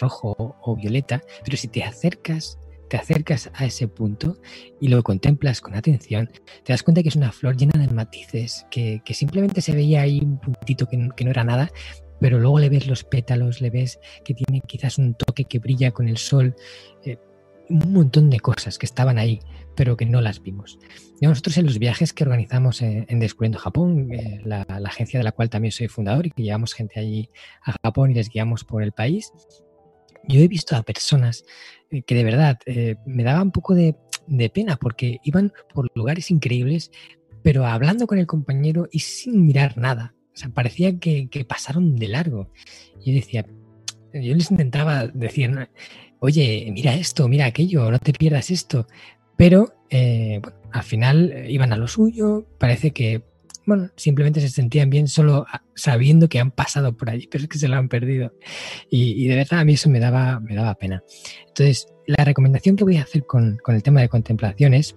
rojo 0.00 0.56
o 0.62 0.76
violeta, 0.76 1.22
pero 1.44 1.56
si 1.56 1.68
te 1.68 1.82
acercas 1.82 2.58
te 2.88 2.96
acercas 2.96 3.52
a 3.54 3.64
ese 3.64 3.86
punto 3.86 4.38
y 4.80 4.88
lo 4.88 5.00
contemplas 5.04 5.60
con 5.60 5.76
atención, 5.76 6.28
te 6.64 6.72
das 6.72 6.82
cuenta 6.82 7.04
que 7.04 7.08
es 7.08 7.14
una 7.14 7.30
flor 7.30 7.56
llena 7.56 7.80
de 7.80 7.86
matices, 7.86 8.66
que, 8.68 9.00
simplemente 9.12 9.60
se 9.60 9.72
veía 9.72 10.02
ahí 10.02 10.18
un 10.20 10.40
puntito 10.40 10.86
que, 10.86 11.08
que, 11.14 11.24
no 11.24 11.30
era 11.30 11.44
nada, 11.44 11.70
pero 12.20 12.38
luego 12.38 12.58
le 12.58 12.68
ves 12.68 12.86
los 12.86 13.02
pétalos, 13.02 13.60
le 13.60 13.70
ves 13.70 13.98
que 14.24 14.34
tiene 14.34 14.60
quizás 14.60 14.98
un 14.98 15.14
toque 15.14 15.44
que 15.44 15.58
brilla 15.58 15.90
con 15.90 16.08
el 16.08 16.18
sol, 16.18 16.54
eh, 17.04 17.18
un 17.68 17.92
montón 17.92 18.30
de 18.30 18.40
cosas 18.40 18.78
que 18.78 18.86
estaban 18.86 19.18
ahí, 19.18 19.40
pero 19.74 19.96
que 19.96 20.04
no 20.04 20.20
las 20.20 20.42
vimos. 20.42 20.78
Y 21.20 21.26
nosotros 21.26 21.56
en 21.56 21.66
los 21.66 21.78
viajes 21.78 22.12
que 22.12 22.24
organizamos 22.24 22.82
en, 22.82 23.18
Descubriendo 23.20 23.58
Japón, 23.58 24.12
eh, 24.12 24.40
la, 24.44 24.62
agencia 24.62 25.18
de 25.18 25.24
la 25.24 25.32
cual 25.32 25.50
también 25.50 25.72
soy 25.72 25.88
fundador 25.88 26.26
y 26.26 26.30
que 26.30 26.42
llevamos 26.42 26.74
gente 26.74 27.00
allí 27.00 27.30
a 27.62 27.72
Japón 27.82 28.10
y 28.10 28.14
les 28.14 28.28
guiamos 28.28 28.64
por 28.64 28.82
el 28.82 28.92
país, 28.92 29.32
yo 30.28 30.40
he 30.40 30.48
visto 30.48 30.76
a 30.76 30.82
personas 30.82 31.44
eh, 31.90 32.02
que 32.02 32.14
de 32.14 32.24
verdad 32.24 32.58
me 33.06 33.24
daba 33.24 33.42
un 33.42 33.52
poco 33.52 33.74
de, 33.74 33.96
pena 34.52 34.76
porque 34.76 35.18
iban 35.24 35.52
por 35.72 35.88
lugares 35.94 36.30
increíbles, 36.30 36.90
pero 37.42 37.66
hablando 37.66 38.06
con 38.06 38.18
el 38.18 38.26
compañero 38.26 38.88
y 38.92 39.00
sin 39.00 39.46
mirar 39.46 39.78
nada 39.78 40.14
parecía 40.48 40.98
que, 40.98 41.28
pasaron 41.46 41.96
de 41.96 42.08
largo. 42.08 42.50
Y 43.02 43.12
yo 43.12 43.20
decía, 43.20 43.46
yo 44.14 44.34
les 44.34 44.50
intentaba 44.50 45.06
decir, 45.06 45.68
oye, 46.20 46.68
mira 46.72 46.94
esto, 46.94 47.28
mira 47.28 47.46
aquello, 47.46 47.90
no 47.90 47.98
te 47.98 48.12
pierdas 48.12 48.50
esto. 48.50 48.86
Pero 49.36 49.72
eh, 49.90 50.40
al 50.72 50.82
final 50.82 51.46
iban 51.48 51.72
a 51.72 51.76
lo 51.76 51.88
suyo, 51.88 52.46
parece 52.58 52.90
que, 52.92 53.22
bueno, 53.66 53.90
simplemente 53.96 54.40
se 54.40 54.48
sentían 54.48 54.90
bien 54.90 55.08
solo 55.08 55.46
sabiendo 55.74 56.28
que 56.28 56.40
han 56.40 56.50
pasado 56.50 56.96
por 56.96 57.10
allí, 57.10 57.26
pero 57.30 57.44
es 57.44 57.48
que 57.48 57.58
se 57.58 57.68
lo 57.68 57.76
han 57.76 57.88
perdido. 57.88 58.34
Y, 58.90 59.26
de 59.28 59.36
verdad 59.36 59.60
a 59.60 59.64
mí 59.64 59.74
eso 59.74 59.88
me 59.88 60.00
daba, 60.00 60.40
me 60.40 60.54
daba 60.54 60.74
pena. 60.74 61.02
Entonces, 61.48 61.86
la 62.06 62.24
recomendación 62.24 62.76
que 62.76 62.84
voy 62.84 62.96
a 62.96 63.02
hacer 63.02 63.24
con, 63.24 63.58
con 63.62 63.74
el 63.74 63.82
tema 63.82 64.00
de 64.00 64.08
contemplación 64.08 64.74
es 64.74 64.96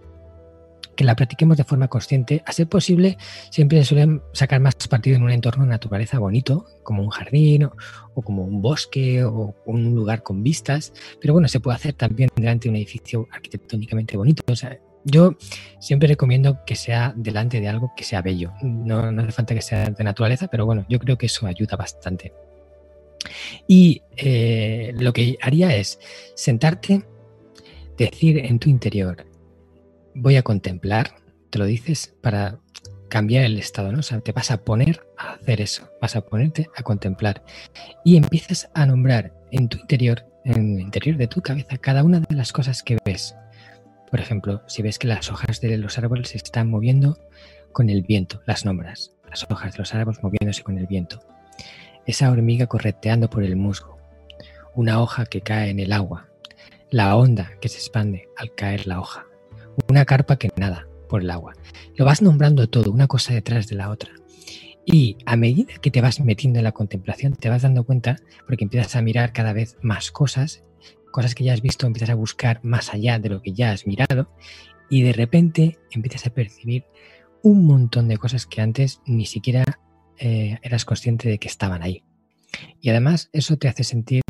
que 0.95 1.03
la 1.03 1.15
practiquemos 1.15 1.57
de 1.57 1.63
forma 1.63 1.87
consciente. 1.87 2.43
A 2.45 2.51
ser 2.51 2.67
posible, 2.67 3.17
siempre 3.49 3.83
suelen 3.83 4.21
sacar 4.33 4.59
más 4.59 4.75
partido 4.87 5.15
en 5.15 5.23
un 5.23 5.31
entorno 5.31 5.63
de 5.63 5.69
naturaleza 5.69 6.19
bonito, 6.19 6.65
como 6.83 7.03
un 7.03 7.09
jardín 7.09 7.65
o, 7.65 8.21
como 8.21 8.43
un 8.43 8.61
bosque 8.61 9.23
o 9.23 9.55
un 9.65 9.95
lugar 9.95 10.23
con 10.23 10.43
vistas, 10.43 10.93
pero 11.19 11.33
bueno, 11.33 11.47
se 11.47 11.59
puede 11.59 11.75
hacer 11.75 11.93
también 11.93 12.29
delante 12.35 12.65
de 12.65 12.69
un 12.71 12.75
edificio 12.75 13.27
arquitectónicamente 13.31 14.17
bonito. 14.17 14.43
Yo 15.05 15.35
siempre 15.79 16.07
recomiendo 16.07 16.59
que 16.65 16.75
sea 16.75 17.13
delante 17.15 17.59
de 17.59 17.67
algo 17.67 17.91
que 17.95 18.05
sea 18.05 18.21
bello. 18.21 18.53
No, 18.61 19.11
no 19.11 19.21
hace 19.21 19.31
falta 19.31 19.53
que 19.53 19.61
sea 19.61 19.89
de 19.89 20.03
naturaleza, 20.03 20.47
pero 20.47 20.65
bueno, 20.65 20.85
yo 20.87 20.99
creo 20.99 21.17
que 21.17 21.25
eso 21.25 21.45
ayuda 21.45 21.75
bastante. 21.75 22.33
Y 23.67 24.01
eh, 24.15 24.93
lo 24.97 25.13
que 25.13 25.37
haría 25.41 25.75
es 25.75 25.99
sentarte, 26.35 27.03
decir 27.97 28.37
en 28.39 28.59
tu 28.59 28.69
interior, 28.69 29.25
voy 30.15 30.35
a 30.35 30.43
contemplar, 30.43 31.15
te 31.49 31.59
lo 31.59 31.65
dices 31.65 32.13
para 32.21 32.59
cambiar 33.09 33.45
el 33.45 33.59
estado, 33.59 33.91
¿no? 33.91 33.99
O 33.99 34.03
sea, 34.03 34.21
te 34.21 34.31
vas 34.31 34.49
a 34.51 34.63
poner 34.63 35.05
a 35.17 35.33
hacer 35.33 35.61
eso, 35.61 35.87
vas 36.01 36.15
a 36.15 36.21
ponerte 36.21 36.69
a 36.75 36.81
contemplar 36.81 37.43
y 38.03 38.17
empiezas 38.17 38.69
a 38.73 38.85
nombrar 38.85 39.33
en 39.51 39.69
tu 39.69 39.77
interior, 39.77 40.25
en 40.45 40.75
el 40.75 40.81
interior 40.81 41.17
de 41.17 41.27
tu 41.27 41.41
cabeza, 41.41 41.77
cada 41.77 42.03
una 42.03 42.19
de 42.21 42.35
las 42.35 42.51
cosas 42.51 42.81
que 42.81 42.97
ves. 43.05 43.35
Por 44.09 44.19
ejemplo, 44.19 44.63
si 44.67 44.81
ves 44.81 44.97
que 44.97 45.07
las 45.07 45.29
hojas 45.29 45.61
de 45.61 45.77
los 45.77 45.97
árboles 45.97 46.29
se 46.29 46.37
están 46.37 46.69
moviendo 46.69 47.19
con 47.71 47.89
el 47.89 48.01
viento, 48.01 48.41
las 48.45 48.65
nombras, 48.65 49.11
las 49.29 49.43
hojas 49.49 49.73
de 49.73 49.79
los 49.79 49.93
árboles 49.93 50.23
moviéndose 50.23 50.63
con 50.63 50.77
el 50.77 50.87
viento. 50.87 51.19
Esa 52.05 52.31
hormiga 52.31 52.67
correteando 52.67 53.29
por 53.29 53.43
el 53.43 53.55
musgo, 53.55 53.97
una 54.75 55.01
hoja 55.01 55.25
que 55.25 55.41
cae 55.41 55.69
en 55.69 55.79
el 55.79 55.93
agua, 55.93 56.29
la 56.89 57.15
onda 57.15 57.51
que 57.61 57.69
se 57.69 57.77
expande 57.77 58.27
al 58.37 58.53
caer 58.53 58.87
la 58.87 58.99
hoja, 58.99 59.25
una 59.89 60.05
carpa 60.05 60.37
que 60.37 60.49
nada 60.57 60.87
por 61.09 61.21
el 61.21 61.29
agua. 61.29 61.53
Lo 61.95 62.05
vas 62.05 62.21
nombrando 62.21 62.67
todo, 62.67 62.91
una 62.91 63.07
cosa 63.07 63.33
detrás 63.33 63.67
de 63.67 63.75
la 63.75 63.89
otra. 63.89 64.11
Y 64.85 65.17
a 65.25 65.35
medida 65.35 65.75
que 65.81 65.91
te 65.91 66.01
vas 66.01 66.19
metiendo 66.19 66.59
en 66.59 66.65
la 66.65 66.71
contemplación, 66.71 67.35
te 67.35 67.49
vas 67.49 67.61
dando 67.61 67.85
cuenta, 67.85 68.17
porque 68.47 68.65
empiezas 68.65 68.95
a 68.95 69.01
mirar 69.01 69.31
cada 69.31 69.53
vez 69.53 69.77
más 69.81 70.11
cosas, 70.11 70.63
cosas 71.11 71.35
que 71.35 71.43
ya 71.43 71.53
has 71.53 71.61
visto, 71.61 71.87
empiezas 71.87 72.09
a 72.09 72.15
buscar 72.15 72.59
más 72.63 72.93
allá 72.93 73.19
de 73.19 73.29
lo 73.29 73.41
que 73.41 73.53
ya 73.53 73.71
has 73.71 73.87
mirado, 73.87 74.29
y 74.89 75.03
de 75.03 75.13
repente 75.13 75.79
empiezas 75.91 76.27
a 76.27 76.31
percibir 76.31 76.85
un 77.43 77.65
montón 77.65 78.07
de 78.07 78.17
cosas 78.17 78.45
que 78.45 78.61
antes 78.61 79.01
ni 79.05 79.25
siquiera 79.25 79.63
eh, 80.17 80.59
eras 80.61 80.85
consciente 80.85 81.29
de 81.29 81.37
que 81.37 81.47
estaban 81.47 81.81
ahí. 81.81 82.03
Y 82.81 82.89
además 82.89 83.29
eso 83.33 83.57
te 83.57 83.67
hace 83.67 83.83
sentir 83.83 84.21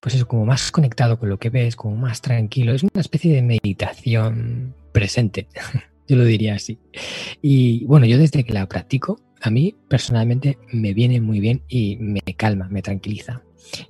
pues 0.00 0.14
eso, 0.14 0.28
como 0.28 0.44
más 0.44 0.70
conectado 0.70 1.18
con 1.18 1.28
lo 1.28 1.38
que 1.38 1.50
ves, 1.50 1.76
como 1.76 1.96
más 1.96 2.20
tranquilo. 2.20 2.72
Es 2.72 2.82
una 2.82 3.00
especie 3.00 3.34
de 3.34 3.42
meditación 3.42 4.74
presente, 4.92 5.48
yo 6.08 6.16
lo 6.16 6.24
diría 6.24 6.54
así. 6.54 6.78
Y 7.42 7.84
bueno, 7.86 8.06
yo 8.06 8.18
desde 8.18 8.44
que 8.44 8.52
la 8.52 8.66
practico, 8.66 9.20
a 9.40 9.50
mí 9.50 9.74
personalmente 9.88 10.58
me 10.72 10.94
viene 10.94 11.20
muy 11.20 11.40
bien 11.40 11.62
y 11.68 11.96
me 11.96 12.20
calma, 12.36 12.68
me 12.68 12.82
tranquiliza. 12.82 13.42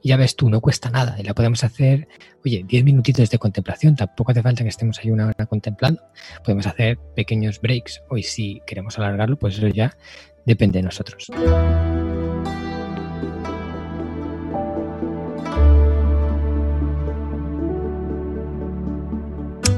Y 0.02 0.08
ya 0.08 0.16
ves 0.16 0.36
tú, 0.36 0.48
no 0.48 0.60
cuesta 0.60 0.90
nada 0.90 1.16
y 1.18 1.22
la 1.22 1.34
podemos 1.34 1.62
hacer, 1.64 2.08
oye, 2.44 2.64
10 2.66 2.84
minutitos 2.84 3.28
de 3.30 3.38
contemplación, 3.38 3.94
tampoco 3.94 4.32
hace 4.32 4.42
falta 4.42 4.62
que 4.62 4.70
estemos 4.70 4.98
ahí 4.98 5.10
una 5.10 5.26
hora 5.26 5.46
contemplando. 5.46 6.02
Podemos 6.44 6.66
hacer 6.66 6.98
pequeños 7.14 7.60
breaks 7.60 8.02
o 8.08 8.16
si 8.18 8.60
queremos 8.66 8.98
alargarlo, 8.98 9.38
pues 9.38 9.58
eso 9.58 9.68
ya 9.68 9.96
depende 10.46 10.78
de 10.78 10.84
nosotros. 10.84 11.26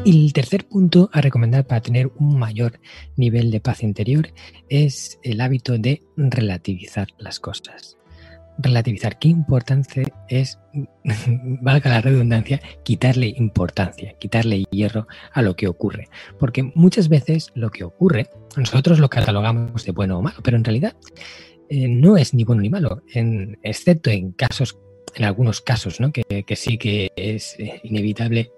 Y 0.08 0.24
el 0.24 0.32
tercer 0.32 0.66
punto 0.66 1.10
a 1.12 1.20
recomendar 1.20 1.66
para 1.66 1.82
tener 1.82 2.10
un 2.18 2.38
mayor 2.38 2.80
nivel 3.16 3.50
de 3.50 3.60
paz 3.60 3.82
interior 3.82 4.32
es 4.70 5.20
el 5.22 5.38
hábito 5.38 5.76
de 5.76 6.02
relativizar 6.16 7.08
las 7.18 7.38
cosas. 7.38 7.98
relativizar. 8.56 9.18
Qué 9.18 9.28
importante 9.28 10.04
es, 10.30 10.58
valga 11.60 11.90
la 11.90 12.00
redundancia, 12.00 12.58
quitarle 12.84 13.34
importancia, 13.36 14.14
quitarle 14.18 14.64
hierro 14.70 15.06
a 15.30 15.42
lo 15.42 15.54
que 15.56 15.68
ocurre. 15.68 16.08
Porque 16.38 16.62
muchas 16.74 17.10
veces 17.10 17.52
lo 17.54 17.68
que 17.68 17.84
ocurre, 17.84 18.30
nosotros 18.56 19.00
lo 19.00 19.10
catalogamos 19.10 19.84
de 19.84 19.92
bueno 19.92 20.18
o 20.18 20.22
malo, 20.22 20.38
pero 20.42 20.56
en 20.56 20.64
realidad 20.64 20.96
eh, 21.68 21.86
no 21.86 22.16
es 22.16 22.32
ni 22.32 22.44
bueno 22.44 22.62
ni 22.62 22.70
malo, 22.70 23.02
excepto 23.62 24.08
en 24.08 24.32
casos, 24.32 24.78
en 25.14 25.26
algunos 25.26 25.60
casos, 25.60 26.00
¿no? 26.00 26.12
que, 26.12 26.22
que 26.46 26.56
sí 26.56 26.78
que 26.78 27.12
es 27.14 27.56
eh, 27.58 27.82
inevitable 27.84 28.52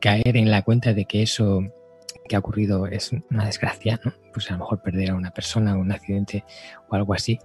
caer 0.00 0.36
en 0.36 0.50
la 0.50 0.62
cuenta 0.62 0.92
de 0.94 1.04
que 1.04 1.22
eso 1.22 1.62
que 2.28 2.36
ha 2.36 2.38
ocurrido 2.38 2.86
es 2.86 3.10
una 3.30 3.44
desgracia, 3.46 4.00
¿no? 4.04 4.14
Pues 4.32 4.48
a 4.50 4.54
lo 4.54 4.60
mejor 4.60 4.82
perder 4.82 5.10
a 5.10 5.14
una 5.14 5.32
persona 5.32 5.76
un 5.76 5.92
accidente 5.92 6.44
o 6.88 6.94
algo 6.94 7.14
así. 7.14 7.38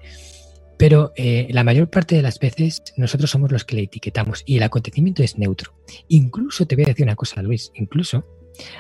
Pero 0.77 1.13
eh, 1.15 1.47
la 1.51 1.63
mayor 1.63 1.89
parte 1.89 2.15
de 2.15 2.21
las 2.21 2.37
veces 2.39 2.83
nosotros 2.97 3.31
somos 3.31 3.51
los 3.51 3.63
que 3.63 3.75
le 3.75 3.83
etiquetamos 3.83 4.43
y 4.45 4.57
el 4.57 4.63
acontecimiento 4.63 5.23
es 5.23 5.37
neutro. 5.37 5.73
Incluso 6.09 6.65
te 6.65 6.75
voy 6.75 6.83
a 6.85 6.87
decir 6.87 7.05
una 7.05 7.15
cosa, 7.15 7.41
Luis, 7.41 7.71
incluso 7.75 8.25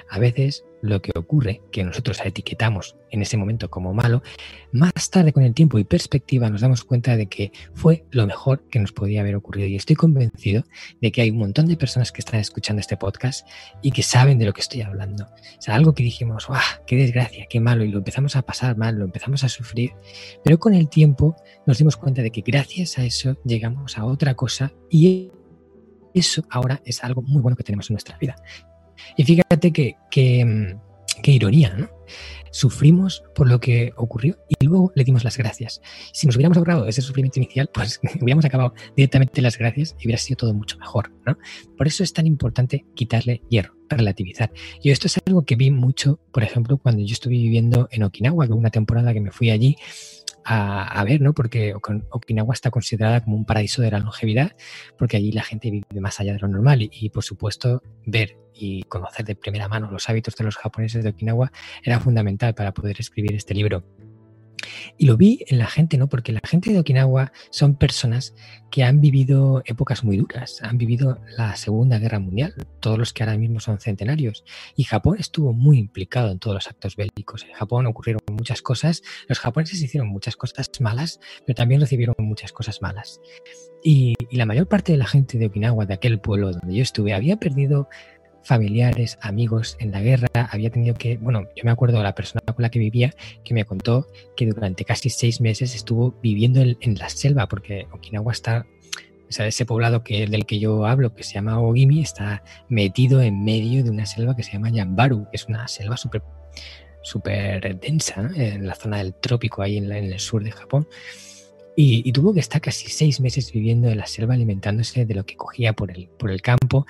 a 0.09 0.19
veces 0.19 0.65
lo 0.85 1.01
que 1.01 1.11
ocurre, 1.15 1.61
que 1.71 1.83
nosotros 1.83 2.21
etiquetamos 2.23 2.95
en 3.09 3.21
ese 3.21 3.37
momento 3.37 3.69
como 3.69 3.93
malo, 3.93 4.21
más 4.71 5.09
tarde 5.09 5.33
con 5.33 5.43
el 5.43 5.53
tiempo 5.53 5.79
y 5.79 5.83
perspectiva 5.83 6.49
nos 6.49 6.61
damos 6.61 6.83
cuenta 6.83 7.15
de 7.17 7.27
que 7.27 7.51
fue 7.73 8.05
lo 8.11 8.27
mejor 8.27 8.67
que 8.69 8.79
nos 8.79 8.91
podía 8.91 9.21
haber 9.21 9.35
ocurrido. 9.35 9.67
Y 9.67 9.75
estoy 9.75 9.95
convencido 9.95 10.63
de 11.01 11.11
que 11.11 11.21
hay 11.21 11.31
un 11.31 11.37
montón 11.37 11.65
de 11.67 11.77
personas 11.77 12.11
que 12.11 12.21
están 12.21 12.39
escuchando 12.39 12.81
este 12.81 12.97
podcast 12.97 13.47
y 13.81 13.91
que 13.91 14.03
saben 14.03 14.37
de 14.37 14.45
lo 14.45 14.53
que 14.53 14.61
estoy 14.61 14.81
hablando. 14.81 15.25
O 15.25 15.61
sea, 15.61 15.75
algo 15.75 15.93
que 15.93 16.03
dijimos, 16.03 16.47
¡guau! 16.47 16.61
¡Qué 16.85 16.95
desgracia! 16.95 17.47
¡Qué 17.49 17.59
malo! 17.59 17.83
Y 17.83 17.89
lo 17.89 17.99
empezamos 17.99 18.35
a 18.35 18.43
pasar 18.43 18.77
mal, 18.77 18.95
lo 18.95 19.05
empezamos 19.05 19.43
a 19.43 19.49
sufrir. 19.49 19.91
Pero 20.43 20.59
con 20.59 20.73
el 20.73 20.89
tiempo 20.89 21.35
nos 21.65 21.77
dimos 21.77 21.97
cuenta 21.97 22.21
de 22.21 22.31
que 22.31 22.41
gracias 22.41 22.97
a 22.97 23.05
eso 23.05 23.37
llegamos 23.43 23.97
a 23.97 24.05
otra 24.05 24.35
cosa 24.35 24.73
y 24.89 25.31
eso 26.13 26.45
ahora 26.49 26.81
es 26.85 27.03
algo 27.03 27.21
muy 27.21 27.41
bueno 27.41 27.57
que 27.57 27.63
tenemos 27.63 27.89
en 27.89 27.95
nuestra 27.95 28.17
vida. 28.17 28.35
Y 29.17 29.23
fíjate 29.23 29.71
que, 29.71 30.45
mm, 30.45 31.21
qué 31.21 31.31
ironía, 31.31 31.73
¿no? 31.77 31.89
Sufrimos 32.51 33.23
por 33.35 33.49
lo 33.49 33.59
que 33.59 33.91
ocurrió 33.97 34.37
y 34.47 34.65
luego 34.65 34.91
le 34.95 35.03
dimos 35.03 35.25
las 35.25 35.37
gracias. 35.37 35.81
Si 36.13 36.25
nos 36.25 36.37
hubiéramos 36.37 36.57
ahorrado 36.57 36.87
ese 36.87 37.01
sufrimiento 37.01 37.39
inicial, 37.39 37.69
pues 37.73 37.99
hubiéramos 38.21 38.45
acabado 38.45 38.73
directamente 38.95 39.41
las 39.41 39.57
gracias 39.57 39.95
y 39.99 40.07
hubiera 40.07 40.17
sido 40.17 40.37
todo 40.37 40.53
mucho 40.53 40.77
mejor, 40.77 41.11
¿no? 41.25 41.37
Por 41.77 41.87
eso 41.87 42.03
es 42.03 42.13
tan 42.13 42.27
importante 42.27 42.85
quitarle 42.95 43.41
hierro, 43.49 43.75
relativizar. 43.89 44.51
Yo 44.81 44.93
esto 44.93 45.07
es 45.07 45.19
algo 45.25 45.43
que 45.43 45.57
vi 45.57 45.69
mucho, 45.69 46.19
por 46.31 46.43
ejemplo, 46.43 46.77
cuando 46.77 47.03
yo 47.03 47.13
estuve 47.13 47.33
viviendo 47.33 47.89
en 47.91 48.03
Okinawa, 48.03 48.47
que 48.47 48.53
una 48.53 48.69
temporada 48.69 49.13
que 49.13 49.21
me 49.21 49.31
fui 49.31 49.49
allí 49.49 49.75
a, 50.47 51.03
ver, 51.03 51.21
¿no? 51.21 51.33
Porque 51.33 51.73
Okinawa 51.73 52.53
está 52.53 52.69
considerada 52.69 53.21
como 53.23 53.35
un 53.35 53.45
paraíso 53.45 53.81
de 53.81 53.91
la 53.91 53.99
longevidad, 53.99 54.55
porque 54.97 55.17
allí 55.17 55.31
la 55.31 55.43
gente 55.43 55.71
vive 55.71 55.85
más 55.99 56.19
allá 56.19 56.33
de 56.33 56.39
lo 56.39 56.47
normal 56.47 56.87
y, 56.91 57.09
por 57.09 57.23
supuesto, 57.23 57.81
ver 58.05 58.37
y 58.53 58.83
conocer 58.83 59.25
de 59.25 59.35
primera 59.35 59.67
mano 59.67 59.91
los 59.91 60.07
hábitos 60.07 60.35
de 60.35 60.45
los 60.45 60.55
japoneses 60.55 61.03
de 61.03 61.09
Okinawa 61.09 61.51
era 61.83 61.99
fundamental 61.99 62.53
para 62.53 62.73
poder 62.73 62.97
escribir 62.99 63.33
este 63.33 63.53
libro. 63.53 63.83
Y 64.97 65.05
lo 65.05 65.17
vi 65.17 65.43
en 65.47 65.59
la 65.59 65.67
gente, 65.67 65.97
¿no? 65.97 66.07
Porque 66.07 66.31
la 66.31 66.41
gente 66.43 66.71
de 66.71 66.79
Okinawa 66.79 67.31
son 67.49 67.75
personas 67.75 68.33
que 68.71 68.83
han 68.83 68.99
vivido 68.99 69.61
épocas 69.65 70.03
muy 70.03 70.17
duras, 70.17 70.61
han 70.61 70.77
vivido 70.77 71.21
la 71.37 71.55
Segunda 71.55 71.97
Guerra 71.97 72.19
Mundial, 72.19 72.53
todos 72.81 72.97
los 72.97 73.13
que 73.13 73.23
ahora 73.23 73.37
mismo 73.37 73.59
son 73.59 73.79
centenarios. 73.79 74.43
Y 74.75 74.83
Japón 74.83 75.17
estuvo 75.19 75.53
muy 75.53 75.77
implicado 75.77 76.31
en 76.31 76.39
todos 76.39 76.55
los 76.55 76.67
actos 76.67 76.95
bélicos. 76.95 77.43
En 77.43 77.53
Japón 77.53 77.85
ocurrieron 77.85 78.21
muchas 78.31 78.61
cosas, 78.61 79.01
los 79.27 79.39
japoneses 79.39 79.81
hicieron 79.81 80.09
muchas 80.09 80.35
cosas 80.35 80.69
malas, 80.81 81.19
pero 81.45 81.55
también 81.55 81.79
recibieron 81.79 82.15
muchas 82.19 82.51
cosas 82.51 82.81
malas. 82.81 83.21
Y, 83.83 84.15
y 84.29 84.37
la 84.37 84.45
mayor 84.45 84.67
parte 84.67 84.91
de 84.91 84.97
la 84.97 85.05
gente 85.05 85.37
de 85.37 85.45
Okinawa, 85.45 85.85
de 85.85 85.93
aquel 85.93 86.19
pueblo 86.19 86.51
donde 86.51 86.75
yo 86.75 86.81
estuve, 86.81 87.13
había 87.13 87.37
perdido 87.37 87.87
familiares, 88.45 89.17
amigos 89.21 89.75
en 89.79 89.91
la 89.91 90.01
guerra, 90.01 90.27
había 90.51 90.69
tenido 90.69 90.95
que, 90.95 91.17
bueno, 91.17 91.47
yo 91.55 91.63
me 91.63 91.71
acuerdo 91.71 91.97
de 91.97 92.03
la 92.03 92.15
persona 92.15 92.41
con 92.45 92.61
la 92.61 92.69
que 92.69 92.79
vivía 92.79 93.13
que 93.43 93.53
me 93.53 93.65
contó 93.65 94.07
que 94.37 94.45
durante 94.45 94.85
casi 94.85 95.09
seis 95.09 95.41
meses 95.41 95.75
estuvo 95.75 96.11
viviendo 96.21 96.61
en, 96.61 96.95
la 96.95 97.09
selva, 97.09 97.47
porque 97.47 97.87
Okinawa 97.91 98.31
está, 98.31 98.65
o 99.27 99.31
sea, 99.31 99.47
ese 99.47 99.65
poblado 99.65 100.03
que, 100.03 100.27
del 100.27 100.45
que 100.45 100.59
yo 100.59 100.85
hablo, 100.85 101.15
que 101.15 101.23
se 101.23 101.33
llama 101.33 101.59
Ogimi, 101.59 102.01
está 102.01 102.43
metido 102.69 103.21
en 103.21 103.43
medio 103.43 103.83
de 103.83 103.89
una 103.89 104.05
selva 104.05 104.35
que 104.35 104.43
se 104.43 104.53
llama 104.53 104.69
Yambaru, 104.69 105.25
que 105.31 105.37
es 105.37 105.47
una 105.47 105.67
selva 105.67 105.97
súper 105.97 106.21
súper 107.05 107.79
densa, 107.79 108.31
en 108.35 108.65
la 108.65 108.73
zona 108.73 108.97
del 108.97 109.13
trópico, 109.13 109.61
ahí 109.61 109.77
en, 109.77 109.91
el 109.91 110.19
sur 110.19 110.43
de 110.43 110.51
Japón. 110.51 110.87
Y, 111.77 112.11
tuvo 112.13 112.33
que 112.33 112.39
estar 112.39 112.61
casi 112.61 112.87
seis 112.87 113.19
meses 113.19 113.51
viviendo 113.51 113.89
en 113.89 113.97
la 113.97 114.07
selva 114.07 114.33
alimentándose 114.33 115.05
de 115.05 115.13
lo 115.13 115.25
que 115.25 115.35
cogía 115.35 115.73
por 115.73 115.91
el, 115.91 116.07
por 116.07 116.31
el 116.31 116.41
campo, 116.41 116.85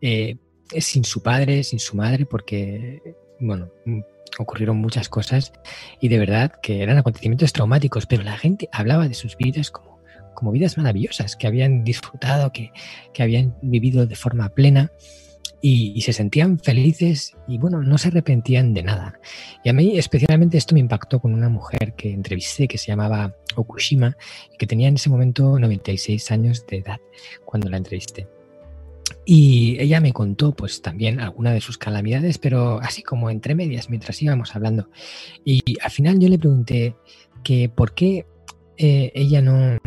eh, 0.00 0.36
sin 0.80 1.04
su 1.04 1.22
padre, 1.22 1.64
sin 1.64 1.78
su 1.78 1.96
madre, 1.96 2.26
porque, 2.26 3.00
bueno, 3.40 3.70
mm, 3.84 4.00
ocurrieron 4.38 4.76
muchas 4.78 5.08
cosas 5.08 5.52
y 6.00 6.08
de 6.08 6.18
verdad 6.18 6.52
que 6.62 6.82
eran 6.82 6.98
acontecimientos 6.98 7.52
traumáticos, 7.52 8.06
pero 8.06 8.22
la 8.22 8.36
gente 8.36 8.68
hablaba 8.72 9.08
de 9.08 9.14
sus 9.14 9.36
vidas 9.36 9.70
como, 9.70 10.00
como 10.34 10.52
vidas 10.52 10.76
maravillosas, 10.76 11.36
que 11.36 11.46
habían 11.46 11.84
disfrutado, 11.84 12.52
que, 12.52 12.72
que 13.12 13.22
habían 13.22 13.56
vivido 13.62 14.06
de 14.06 14.16
forma 14.16 14.48
plena 14.50 14.90
y, 15.66 15.98
se 16.02 16.12
sentían 16.12 16.58
felices 16.58 17.34
y 17.48 17.56
bueno, 17.56 17.82
no 17.82 17.96
se 17.96 18.08
arrepentían 18.08 18.74
de 18.74 18.82
nada. 18.82 19.18
Y 19.62 19.70
a 19.70 19.72
mí 19.72 19.96
especialmente 19.96 20.58
esto 20.58 20.74
me 20.74 20.80
impactó 20.80 21.20
con 21.20 21.32
una 21.32 21.48
mujer 21.48 21.94
que 21.94 22.12
entrevisté 22.12 22.68
que 22.68 22.76
se 22.76 22.88
llamaba 22.88 23.34
Okushima 23.56 24.14
y 24.52 24.58
que 24.58 24.66
tenía 24.66 24.88
en 24.88 24.96
ese 24.96 25.08
momento 25.08 25.58
96 25.58 26.30
años 26.32 26.66
de 26.66 26.78
edad 26.78 27.00
cuando 27.46 27.70
la 27.70 27.78
entrevisté. 27.78 28.28
Y 29.26 29.76
ella 29.80 30.00
me 30.00 30.12
contó 30.12 30.54
pues 30.54 30.82
también 30.82 31.20
alguna 31.20 31.52
de 31.52 31.60
sus 31.60 31.78
calamidades, 31.78 32.38
pero 32.38 32.80
así 32.80 33.02
como 33.02 33.30
entre 33.30 33.54
medias 33.54 33.88
mientras 33.88 34.20
íbamos 34.22 34.54
hablando. 34.54 34.90
Y 35.44 35.62
al 35.80 35.90
final 35.90 36.18
yo 36.18 36.28
le 36.28 36.38
pregunté 36.38 36.94
que 37.42 37.68
por 37.68 37.94
qué 37.94 38.26
eh, 38.76 39.12
ella 39.14 39.40
no, 39.40 39.78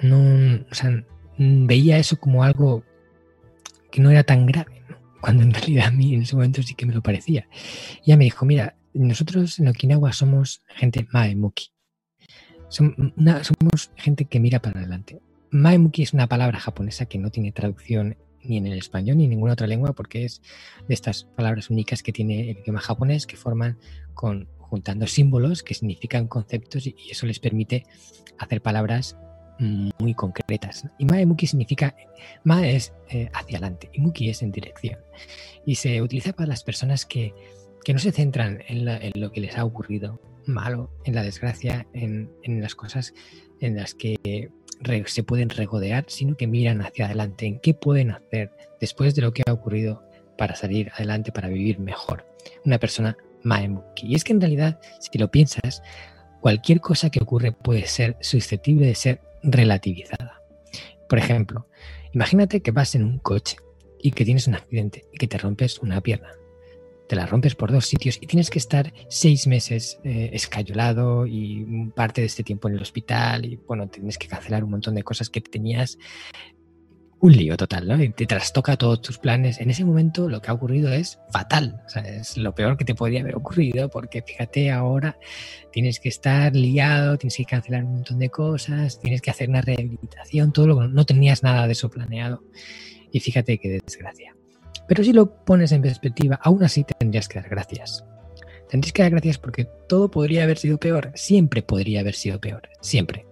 no 0.00 0.64
o 0.70 0.74
sea, 0.74 1.04
veía 1.38 1.98
eso 1.98 2.18
como 2.18 2.42
algo 2.42 2.84
que 3.90 4.00
no 4.00 4.10
era 4.10 4.24
tan 4.24 4.44
grave, 4.46 4.82
cuando 5.20 5.42
en 5.42 5.52
realidad 5.52 5.86
a 5.86 5.90
mí 5.90 6.14
en 6.14 6.22
ese 6.22 6.34
momento 6.34 6.62
sí 6.62 6.74
que 6.74 6.86
me 6.86 6.94
lo 6.94 7.02
parecía. 7.02 7.48
Y 8.04 8.10
ella 8.10 8.18
me 8.18 8.24
dijo, 8.24 8.44
mira, 8.44 8.76
nosotros 8.92 9.58
en 9.58 9.68
Okinawa 9.68 10.12
somos 10.12 10.62
gente 10.68 11.06
maemuki. 11.12 11.70
somos 12.68 13.92
gente 13.96 14.26
que 14.26 14.40
mira 14.40 14.60
para 14.60 14.80
adelante. 14.80 15.20
Maemuki 15.50 16.02
es 16.02 16.12
una 16.12 16.26
palabra 16.26 16.58
japonesa 16.58 17.06
que 17.06 17.18
no 17.18 17.30
tiene 17.30 17.52
traducción 17.52 18.16
ni 18.48 18.58
en 18.58 18.66
el 18.66 18.78
español 18.78 19.18
ni 19.18 19.24
en 19.24 19.30
ninguna 19.30 19.52
otra 19.52 19.66
lengua 19.66 19.92
porque 19.92 20.24
es 20.24 20.42
de 20.86 20.94
estas 20.94 21.24
palabras 21.24 21.70
únicas 21.70 22.02
que 22.02 22.12
tiene 22.12 22.50
el 22.50 22.58
idioma 22.58 22.80
japonés 22.80 23.26
que 23.26 23.36
forman 23.36 23.78
con 24.14 24.48
juntando 24.58 25.06
símbolos 25.06 25.62
que 25.62 25.74
significan 25.74 26.26
conceptos 26.26 26.86
y 26.86 26.96
eso 27.10 27.26
les 27.26 27.38
permite 27.38 27.84
hacer 28.38 28.60
palabras 28.60 29.16
muy 29.58 30.14
concretas. 30.14 30.86
Y 30.98 31.06
Maemuki 31.06 31.46
significa, 31.46 31.94
Ma 32.44 32.66
es 32.66 32.92
eh, 33.08 33.30
hacia 33.32 33.58
adelante 33.58 33.90
y 33.92 34.00
Muki 34.00 34.28
es 34.28 34.42
en 34.42 34.52
dirección. 34.52 34.98
Y 35.64 35.76
se 35.76 36.02
utiliza 36.02 36.32
para 36.32 36.48
las 36.48 36.62
personas 36.62 37.06
que, 37.06 37.34
que 37.84 37.92
no 37.92 37.98
se 37.98 38.12
centran 38.12 38.62
en, 38.68 38.86
en, 38.88 39.12
lo 39.14 39.32
que 39.32 39.40
les 39.40 39.56
ha 39.56 39.64
ocurrido 39.64 40.20
malo, 40.46 40.90
en 41.04 41.14
la 41.14 41.22
desgracia, 41.22 41.86
en, 41.92 42.30
en 42.42 42.60
las 42.60 42.74
cosas 42.74 43.14
en 43.60 43.76
las 43.76 43.94
que 43.94 44.50
se 45.06 45.22
pueden 45.22 45.50
regodear, 45.50 46.04
sino 46.08 46.36
que 46.36 46.46
miran 46.46 46.82
hacia 46.82 47.06
adelante, 47.06 47.46
en 47.46 47.58
qué 47.60 47.74
pueden 47.74 48.10
hacer 48.10 48.52
después 48.80 49.14
de 49.14 49.22
lo 49.22 49.32
que 49.32 49.42
ha 49.46 49.52
ocurrido 49.52 50.02
para 50.38 50.54
salir 50.54 50.90
adelante, 50.94 51.32
para 51.32 51.48
vivir 51.48 51.78
mejor. 51.78 52.26
Una 52.64 52.78
persona 52.78 53.16
Maemuki. 53.42 54.06
Y 54.06 54.14
es 54.14 54.24
que 54.24 54.32
en 54.32 54.40
realidad, 54.40 54.80
si 55.00 55.18
lo 55.18 55.30
piensas, 55.30 55.82
cualquier 56.40 56.80
cosa 56.80 57.10
que 57.10 57.22
ocurre 57.22 57.52
puede 57.52 57.86
ser 57.86 58.16
susceptible 58.20 58.86
de 58.86 58.94
ser 58.94 59.20
relativizada. 59.42 60.42
Por 61.08 61.18
ejemplo, 61.18 61.68
imagínate 62.12 62.60
que 62.60 62.72
vas 62.72 62.94
en 62.94 63.04
un 63.04 63.18
coche 63.18 63.56
y 64.00 64.10
que 64.10 64.24
tienes 64.24 64.46
un 64.46 64.54
accidente 64.54 65.04
y 65.12 65.18
que 65.18 65.28
te 65.28 65.38
rompes 65.38 65.78
una 65.78 66.00
pierna 66.00 66.30
te 67.06 67.16
la 67.16 67.26
rompes 67.26 67.54
por 67.54 67.72
dos 67.72 67.86
sitios 67.86 68.18
y 68.20 68.26
tienes 68.26 68.50
que 68.50 68.58
estar 68.58 68.92
seis 69.08 69.46
meses 69.46 69.98
eh, 70.04 70.30
escayolado 70.32 71.26
y 71.26 71.90
parte 71.94 72.20
de 72.20 72.26
este 72.26 72.42
tiempo 72.42 72.68
en 72.68 72.74
el 72.74 72.82
hospital 72.82 73.44
y 73.44 73.56
bueno, 73.56 73.88
tienes 73.88 74.18
que 74.18 74.28
cancelar 74.28 74.64
un 74.64 74.70
montón 74.70 74.94
de 74.94 75.02
cosas 75.02 75.30
que 75.30 75.40
tenías. 75.40 75.98
Un 77.18 77.32
lío 77.32 77.56
total, 77.56 77.88
¿no? 77.88 78.00
Y 78.02 78.10
te 78.10 78.26
trastoca 78.26 78.76
todos 78.76 79.00
tus 79.00 79.18
planes. 79.18 79.58
En 79.58 79.70
ese 79.70 79.86
momento 79.86 80.28
lo 80.28 80.42
que 80.42 80.50
ha 80.50 80.52
ocurrido 80.52 80.92
es 80.92 81.18
fatal. 81.30 81.80
O 81.86 81.88
sea, 81.88 82.02
es 82.02 82.36
lo 82.36 82.54
peor 82.54 82.76
que 82.76 82.84
te 82.84 82.94
podría 82.94 83.22
haber 83.22 83.36
ocurrido 83.36 83.88
porque 83.88 84.20
fíjate 84.20 84.70
ahora 84.70 85.16
tienes 85.72 85.98
que 85.98 86.10
estar 86.10 86.54
liado, 86.54 87.16
tienes 87.16 87.36
que 87.38 87.46
cancelar 87.46 87.84
un 87.84 87.94
montón 87.94 88.18
de 88.18 88.28
cosas, 88.28 89.00
tienes 89.00 89.22
que 89.22 89.30
hacer 89.30 89.48
una 89.48 89.62
rehabilitación, 89.62 90.52
todo 90.52 90.66
lo 90.66 90.78
que 90.78 90.88
no 90.88 91.06
tenías 91.06 91.42
nada 91.42 91.66
de 91.66 91.72
eso 91.72 91.88
planeado. 91.88 92.44
Y 93.10 93.20
fíjate 93.20 93.56
qué 93.56 93.80
desgracia. 93.82 94.35
Pero 94.88 95.04
si 95.04 95.12
lo 95.12 95.44
pones 95.44 95.72
en 95.72 95.82
perspectiva, 95.82 96.38
aún 96.42 96.62
así 96.62 96.84
tendrías 96.84 97.28
que 97.28 97.40
dar 97.40 97.48
gracias. 97.48 98.04
Tendrías 98.68 98.92
que 98.92 99.02
dar 99.02 99.12
gracias 99.12 99.38
porque 99.38 99.66
todo 99.88 100.10
podría 100.10 100.44
haber 100.44 100.58
sido 100.58 100.78
peor. 100.78 101.12
Siempre 101.14 101.62
podría 101.62 102.00
haber 102.00 102.14
sido 102.14 102.40
peor. 102.40 102.68
Siempre. 102.80 103.26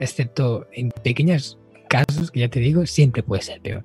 excepto 0.00 0.66
en 0.72 0.90
pequeños 0.90 1.58
casos, 1.88 2.30
que 2.32 2.40
ya 2.40 2.48
te 2.48 2.60
digo, 2.60 2.86
siempre 2.86 3.22
puede 3.22 3.42
ser 3.42 3.60
peor. 3.60 3.84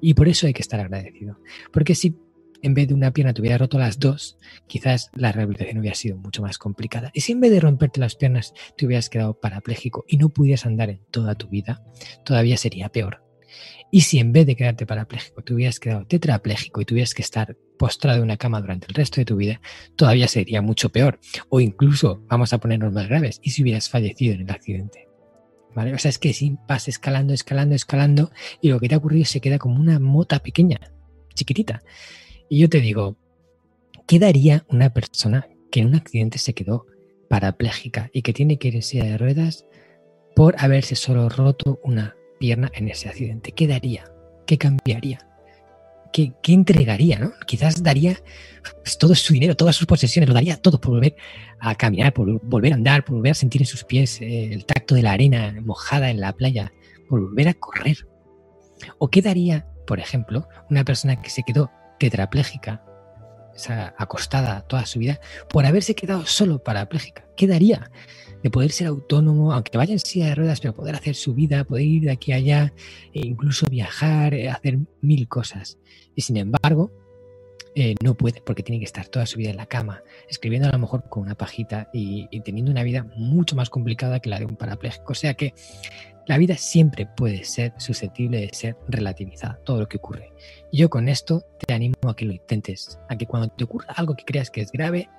Y 0.00 0.14
por 0.14 0.28
eso 0.28 0.46
hay 0.46 0.52
que 0.52 0.62
estar 0.62 0.80
agradecido. 0.80 1.38
Porque 1.72 1.94
si 1.94 2.16
en 2.62 2.74
vez 2.74 2.88
de 2.88 2.94
una 2.94 3.12
pierna 3.12 3.32
te 3.32 3.40
hubiera 3.40 3.58
roto 3.58 3.78
las 3.78 3.98
dos, 3.98 4.38
quizás 4.66 5.10
la 5.14 5.30
rehabilitación 5.30 5.78
hubiera 5.78 5.94
sido 5.94 6.16
mucho 6.16 6.42
más 6.42 6.58
complicada. 6.58 7.10
Y 7.14 7.20
si 7.20 7.32
en 7.32 7.40
vez 7.40 7.52
de 7.52 7.60
romperte 7.60 8.00
las 8.00 8.16
piernas 8.16 8.52
te 8.76 8.86
hubieras 8.86 9.08
quedado 9.08 9.38
parapléjico 9.38 10.04
y 10.08 10.16
no 10.16 10.30
pudieras 10.30 10.66
andar 10.66 10.90
en 10.90 11.00
toda 11.10 11.36
tu 11.36 11.48
vida, 11.48 11.84
todavía 12.24 12.56
sería 12.56 12.88
peor. 12.88 13.25
Y 13.96 14.02
si 14.02 14.18
en 14.18 14.30
vez 14.30 14.44
de 14.44 14.56
quedarte 14.56 14.84
parapléjico 14.84 15.42
te 15.42 15.54
hubieras 15.54 15.80
quedado 15.80 16.04
tetrapléjico 16.06 16.82
y 16.82 16.84
tuvieras 16.84 17.14
que 17.14 17.22
estar 17.22 17.56
postrado 17.78 18.18
en 18.18 18.24
una 18.24 18.36
cama 18.36 18.60
durante 18.60 18.86
el 18.88 18.94
resto 18.94 19.22
de 19.22 19.24
tu 19.24 19.36
vida, 19.36 19.62
todavía 19.96 20.28
sería 20.28 20.60
mucho 20.60 20.90
peor. 20.90 21.18
O 21.48 21.60
incluso, 21.60 22.22
vamos 22.28 22.52
a 22.52 22.58
ponernos 22.58 22.92
más 22.92 23.08
graves, 23.08 23.40
y 23.42 23.52
si 23.52 23.62
hubieras 23.62 23.88
fallecido 23.88 24.34
en 24.34 24.42
el 24.42 24.50
accidente. 24.50 25.08
¿Vale? 25.74 25.94
O 25.94 25.98
sea, 25.98 26.10
es 26.10 26.18
que 26.18 26.34
si 26.34 26.58
vas 26.68 26.88
escalando, 26.88 27.32
escalando, 27.32 27.74
escalando, 27.74 28.30
y 28.60 28.68
lo 28.68 28.80
que 28.80 28.90
te 28.90 28.96
ha 28.96 28.98
ocurrido 28.98 29.24
se 29.24 29.40
queda 29.40 29.56
como 29.56 29.80
una 29.80 29.98
mota 29.98 30.40
pequeña, 30.40 30.78
chiquitita. 31.32 31.82
Y 32.50 32.58
yo 32.58 32.68
te 32.68 32.82
digo, 32.82 33.16
¿qué 34.06 34.18
daría 34.18 34.66
una 34.68 34.92
persona 34.92 35.48
que 35.70 35.80
en 35.80 35.86
un 35.86 35.94
accidente 35.94 36.36
se 36.36 36.52
quedó 36.52 36.84
parapléjica 37.30 38.10
y 38.12 38.20
que 38.20 38.34
tiene 38.34 38.58
que 38.58 38.68
ir 38.68 38.74
en 38.74 38.82
silla 38.82 39.04
de 39.04 39.16
ruedas 39.16 39.64
por 40.34 40.54
haberse 40.58 40.96
solo 40.96 41.30
roto 41.30 41.80
una 41.82 42.14
pierna 42.38 42.70
en 42.74 42.88
ese 42.88 43.08
accidente? 43.08 43.52
¿Qué 43.52 43.66
daría? 43.66 44.04
¿Qué 44.46 44.58
cambiaría? 44.58 45.18
¿Qué, 46.12 46.32
entregaría? 46.46 47.18
¿no? 47.18 47.32
Quizás 47.46 47.82
daría 47.82 48.16
pues, 48.82 48.96
todo 48.96 49.14
su 49.14 49.34
dinero, 49.34 49.54
todas 49.54 49.76
sus 49.76 49.86
posesiones, 49.86 50.28
lo 50.28 50.34
daría 50.34 50.56
todo 50.56 50.80
por 50.80 50.92
volver 50.92 51.14
a 51.60 51.74
caminar, 51.74 52.14
por 52.14 52.40
volver 52.42 52.72
a 52.72 52.76
andar, 52.76 53.04
por 53.04 53.16
volver 53.16 53.32
a 53.32 53.34
sentir 53.34 53.60
en 53.60 53.66
sus 53.66 53.84
pies 53.84 54.20
eh, 54.22 54.52
el 54.52 54.64
tacto 54.64 54.94
de 54.94 55.02
la 55.02 55.12
arena 55.12 55.54
mojada 55.62 56.10
en 56.10 56.20
la 56.20 56.32
playa, 56.32 56.72
por 57.08 57.20
volver 57.20 57.48
a 57.48 57.54
correr. 57.54 58.08
¿O 58.98 59.08
qué 59.08 59.20
daría, 59.20 59.66
por 59.86 60.00
ejemplo, 60.00 60.48
una 60.70 60.84
persona 60.84 61.20
que 61.20 61.28
se 61.28 61.42
quedó 61.42 61.70
tetraplégica, 61.98 62.82
acostada 63.96 64.62
toda 64.62 64.86
su 64.86 64.98
vida, 64.98 65.20
por 65.48 65.66
haberse 65.66 65.94
quedado 65.94 66.26
solo 66.26 66.62
parapléjica. 66.62 67.24
¿Qué 67.36 67.46
daría 67.46 67.90
de 68.42 68.50
poder 68.50 68.70
ser 68.72 68.86
autónomo, 68.88 69.52
aunque 69.52 69.76
vaya 69.76 69.92
en 69.92 69.98
silla 69.98 70.26
de 70.26 70.34
ruedas, 70.34 70.60
pero 70.60 70.74
poder 70.74 70.94
hacer 70.94 71.14
su 71.14 71.34
vida, 71.34 71.64
poder 71.64 71.84
ir 71.84 72.02
de 72.02 72.10
aquí 72.12 72.32
a 72.32 72.36
allá, 72.36 72.72
e 73.12 73.26
incluso 73.26 73.66
viajar, 73.66 74.34
eh, 74.34 74.48
hacer 74.48 74.78
mil 75.00 75.28
cosas? 75.28 75.78
Y 76.14 76.22
sin 76.22 76.36
embargo, 76.36 76.92
eh, 77.78 77.94
no 78.02 78.14
puede 78.14 78.40
porque 78.40 78.62
tiene 78.62 78.78
que 78.78 78.86
estar 78.86 79.06
toda 79.08 79.26
su 79.26 79.36
vida 79.36 79.50
en 79.50 79.58
la 79.58 79.66
cama, 79.66 80.02
escribiendo 80.30 80.66
a 80.66 80.72
lo 80.72 80.78
mejor 80.78 81.10
con 81.10 81.24
una 81.24 81.34
pajita 81.34 81.90
y, 81.92 82.26
teniendo 82.40 82.70
una 82.70 82.82
vida 82.82 83.06
mucho 83.16 83.54
más 83.54 83.68
complicada 83.68 84.18
que 84.18 84.30
la 84.30 84.38
de 84.38 84.46
un 84.46 84.56
parapléjico. 84.56 85.12
O 85.12 85.14
sea 85.14 85.34
que 85.34 85.52
la 86.26 86.38
vida 86.38 86.56
siempre 86.56 87.06
puede 87.06 87.44
ser 87.44 87.74
susceptible 87.76 88.40
de 88.40 88.48
ser 88.54 88.78
relativizada, 88.88 89.60
todo 89.62 89.80
lo 89.80 89.88
que 89.88 89.98
ocurre. 89.98 90.32
Yo 90.72 90.88
con 90.88 91.10
esto 91.10 91.44
te 91.66 91.74
animo 91.74 91.96
a 92.08 92.16
que 92.16 92.24
lo 92.24 92.32
intentes, 92.32 92.98
a 93.10 93.16
que 93.18 93.26
cuando 93.26 93.48
te 93.48 93.64
ocurra 93.64 93.92
algo 93.94 94.16
que 94.16 94.24
creas 94.24 94.50
que 94.50 94.62
es 94.62 94.72
grave, 94.72 95.10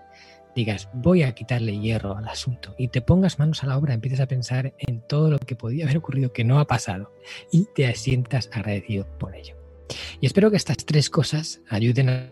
digas, 0.58 0.89
voy 0.91 1.22
a 1.22 1.36
quitarle 1.36 1.80
hierro 1.80 2.17
al 2.17 2.28
asunto 2.28 2.74
y 2.80 2.88
te 2.88 3.02
pongas 3.02 3.38
manos 3.38 3.63
a 3.63 3.67
la 3.67 3.78
obra, 3.78 3.93
empieces 3.93 4.20
a 4.20 4.26
pensar 4.26 4.74
en 4.80 5.02
todo 5.08 5.30
lo 5.30 5.38
que 5.38 5.56
podía 5.56 5.86
haber 5.86 5.98
ocurrido 5.98 6.34
que 6.34 6.43
no 6.43 6.60
ha 6.60 6.65
pasado 6.65 7.13
y 7.52 7.67
te 7.76 7.93
sientas 7.93 8.50
agradecido 8.52 9.06
por 9.20 9.36
ello. 9.36 9.56
Y 10.20 10.26
espero 10.26 10.50
que 10.50 10.58
estas 10.58 10.78
tres 10.78 11.12
cosas 11.12 11.62
ayuden 11.70 12.10
a 12.10 12.32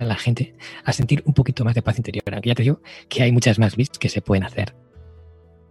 la 0.00 0.16
gente 0.16 0.56
a 0.84 0.92
sentir 0.92 1.22
un 1.24 1.32
poquito 1.32 1.64
más 1.64 1.76
de 1.76 1.82
paz 1.82 1.98
interior. 1.98 2.24
Aunque 2.32 2.48
ya 2.48 2.54
te 2.56 2.64
digo 2.64 2.80
que 3.08 3.22
hay 3.22 3.30
muchas 3.30 3.60
más 3.60 3.76
bits 3.76 3.98
que 3.98 4.08
se 4.08 4.20
pueden 4.20 4.42
hacer. 4.42 4.74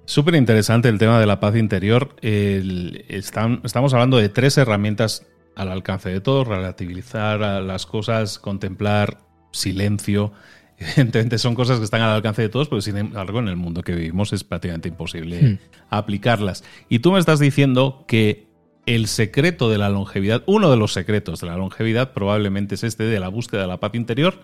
Súper 0.06 0.36
interesante 0.36 0.88
el 0.88 0.98
tema 0.98 1.20
de 1.20 1.26
la 1.26 1.42
paz 1.42 1.58
interior. 1.58 2.16
estamos 2.22 3.94
hablando 3.94 4.18
de 4.18 4.30
tres 4.30 4.58
herramientas 4.58 5.28
al 5.56 5.70
alcance 5.70 6.10
de 6.10 6.22
todos, 6.22 6.48
relativizar 6.48 7.42
las 7.42 7.86
cosas, 7.86 8.40
contemplar 8.40 9.20
silencio. 9.52 10.32
Evidentemente 10.80 11.38
son 11.38 11.56
cosas 11.56 11.80
que 11.80 11.86
están 11.86 12.02
al 12.02 12.12
alcance 12.12 12.42
de 12.42 12.50
todos, 12.50 12.70
pero 12.70 12.82
sin 12.82 12.98
embargo 12.98 13.40
en 13.40 13.48
el 13.48 13.56
mundo 13.56 13.82
que 13.82 13.94
vivimos 13.94 14.32
es 14.34 14.44
prácticamente 14.44 14.88
imposible 14.88 15.42
hmm. 15.42 15.58
aplicarlas. 15.90 16.64
Y 16.88 17.00
tú 17.00 17.12
me 17.12 17.20
estás 17.20 17.40
diciendo 17.40 18.06
que 18.08 18.48
el 18.86 19.08
secreto 19.08 19.70
de 19.70 19.78
la 19.78 19.90
longevidad, 19.90 20.44
uno 20.48 20.72
de 20.72 20.78
los 20.78 20.94
secretos 20.94 21.42
de 21.42 21.48
la 21.48 21.58
longevidad 21.58 22.14
probablemente 22.14 22.76
es 22.76 22.84
este 22.84 23.04
de 23.04 23.20
la 23.20 23.28
búsqueda 23.28 23.62
de 23.62 23.68
la 23.68 23.80
paz 23.80 23.94
interior 23.94 24.40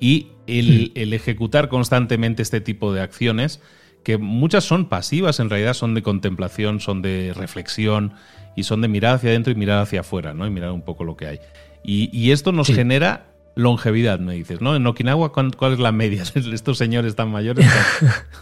y 0.00 0.28
el 0.46 0.92
hmm. 0.94 1.12
ejecutar 1.14 1.68
constantemente 1.68 2.42
este 2.42 2.60
tipo 2.60 2.92
de 2.92 3.00
acciones 3.00 3.60
que 4.06 4.18
muchas 4.18 4.62
son 4.62 4.88
pasivas, 4.88 5.40
en 5.40 5.50
realidad 5.50 5.74
son 5.74 5.94
de 5.94 6.02
contemplación, 6.02 6.78
son 6.78 7.02
de 7.02 7.32
reflexión 7.34 8.12
y 8.54 8.62
son 8.62 8.80
de 8.80 8.86
mirar 8.86 9.16
hacia 9.16 9.30
adentro 9.30 9.52
y 9.52 9.56
mirar 9.56 9.82
hacia 9.82 10.00
afuera, 10.00 10.32
¿no? 10.32 10.46
Y 10.46 10.50
mirar 10.50 10.70
un 10.70 10.82
poco 10.82 11.02
lo 11.02 11.16
que 11.16 11.26
hay. 11.26 11.40
Y, 11.82 12.30
esto 12.30 12.52
nos 12.52 12.68
genera 12.68 13.35
longevidad, 13.56 14.20
me 14.20 14.34
dices, 14.34 14.60
¿no? 14.60 14.76
En 14.76 14.86
Okinawa, 14.86 15.32
¿cuál, 15.32 15.72
es 15.72 15.78
la 15.80 15.90
media? 15.90 16.22
Estos 16.34 16.78
señores 16.78 17.16
tan 17.16 17.30
mayores. 17.30 17.66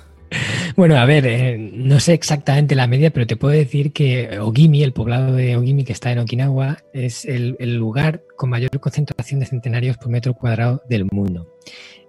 bueno, 0.77 0.97
a 0.97 1.07
ver, 1.07 1.25
eh, 1.27 1.57
no 1.57 2.01
sé 2.01 2.13
exactamente 2.13 2.75
la 2.75 2.87
media, 2.87 3.11
pero 3.11 3.27
te 3.27 3.37
puedo 3.37 3.55
decir 3.55 3.93
que 3.93 4.39
Ogimi, 4.41 4.83
el 4.83 4.93
poblado 4.93 5.33
de 5.33 5.57
Ogimi 5.57 5.85
que 5.85 5.93
está 5.93 6.13
en 6.13 6.19
Okinawa, 6.19 6.79
es 6.93 7.25
el 7.25 7.57
lugar 7.77 8.23
con 8.37 8.51
mayor 8.51 8.79
concentración 8.81 9.41
de 9.41 9.47
centenarios 9.47 9.97
por 9.97 10.11
metro 10.11 10.35
cuadrado 10.35 10.83
del 10.89 11.07
mundo. 11.11 11.55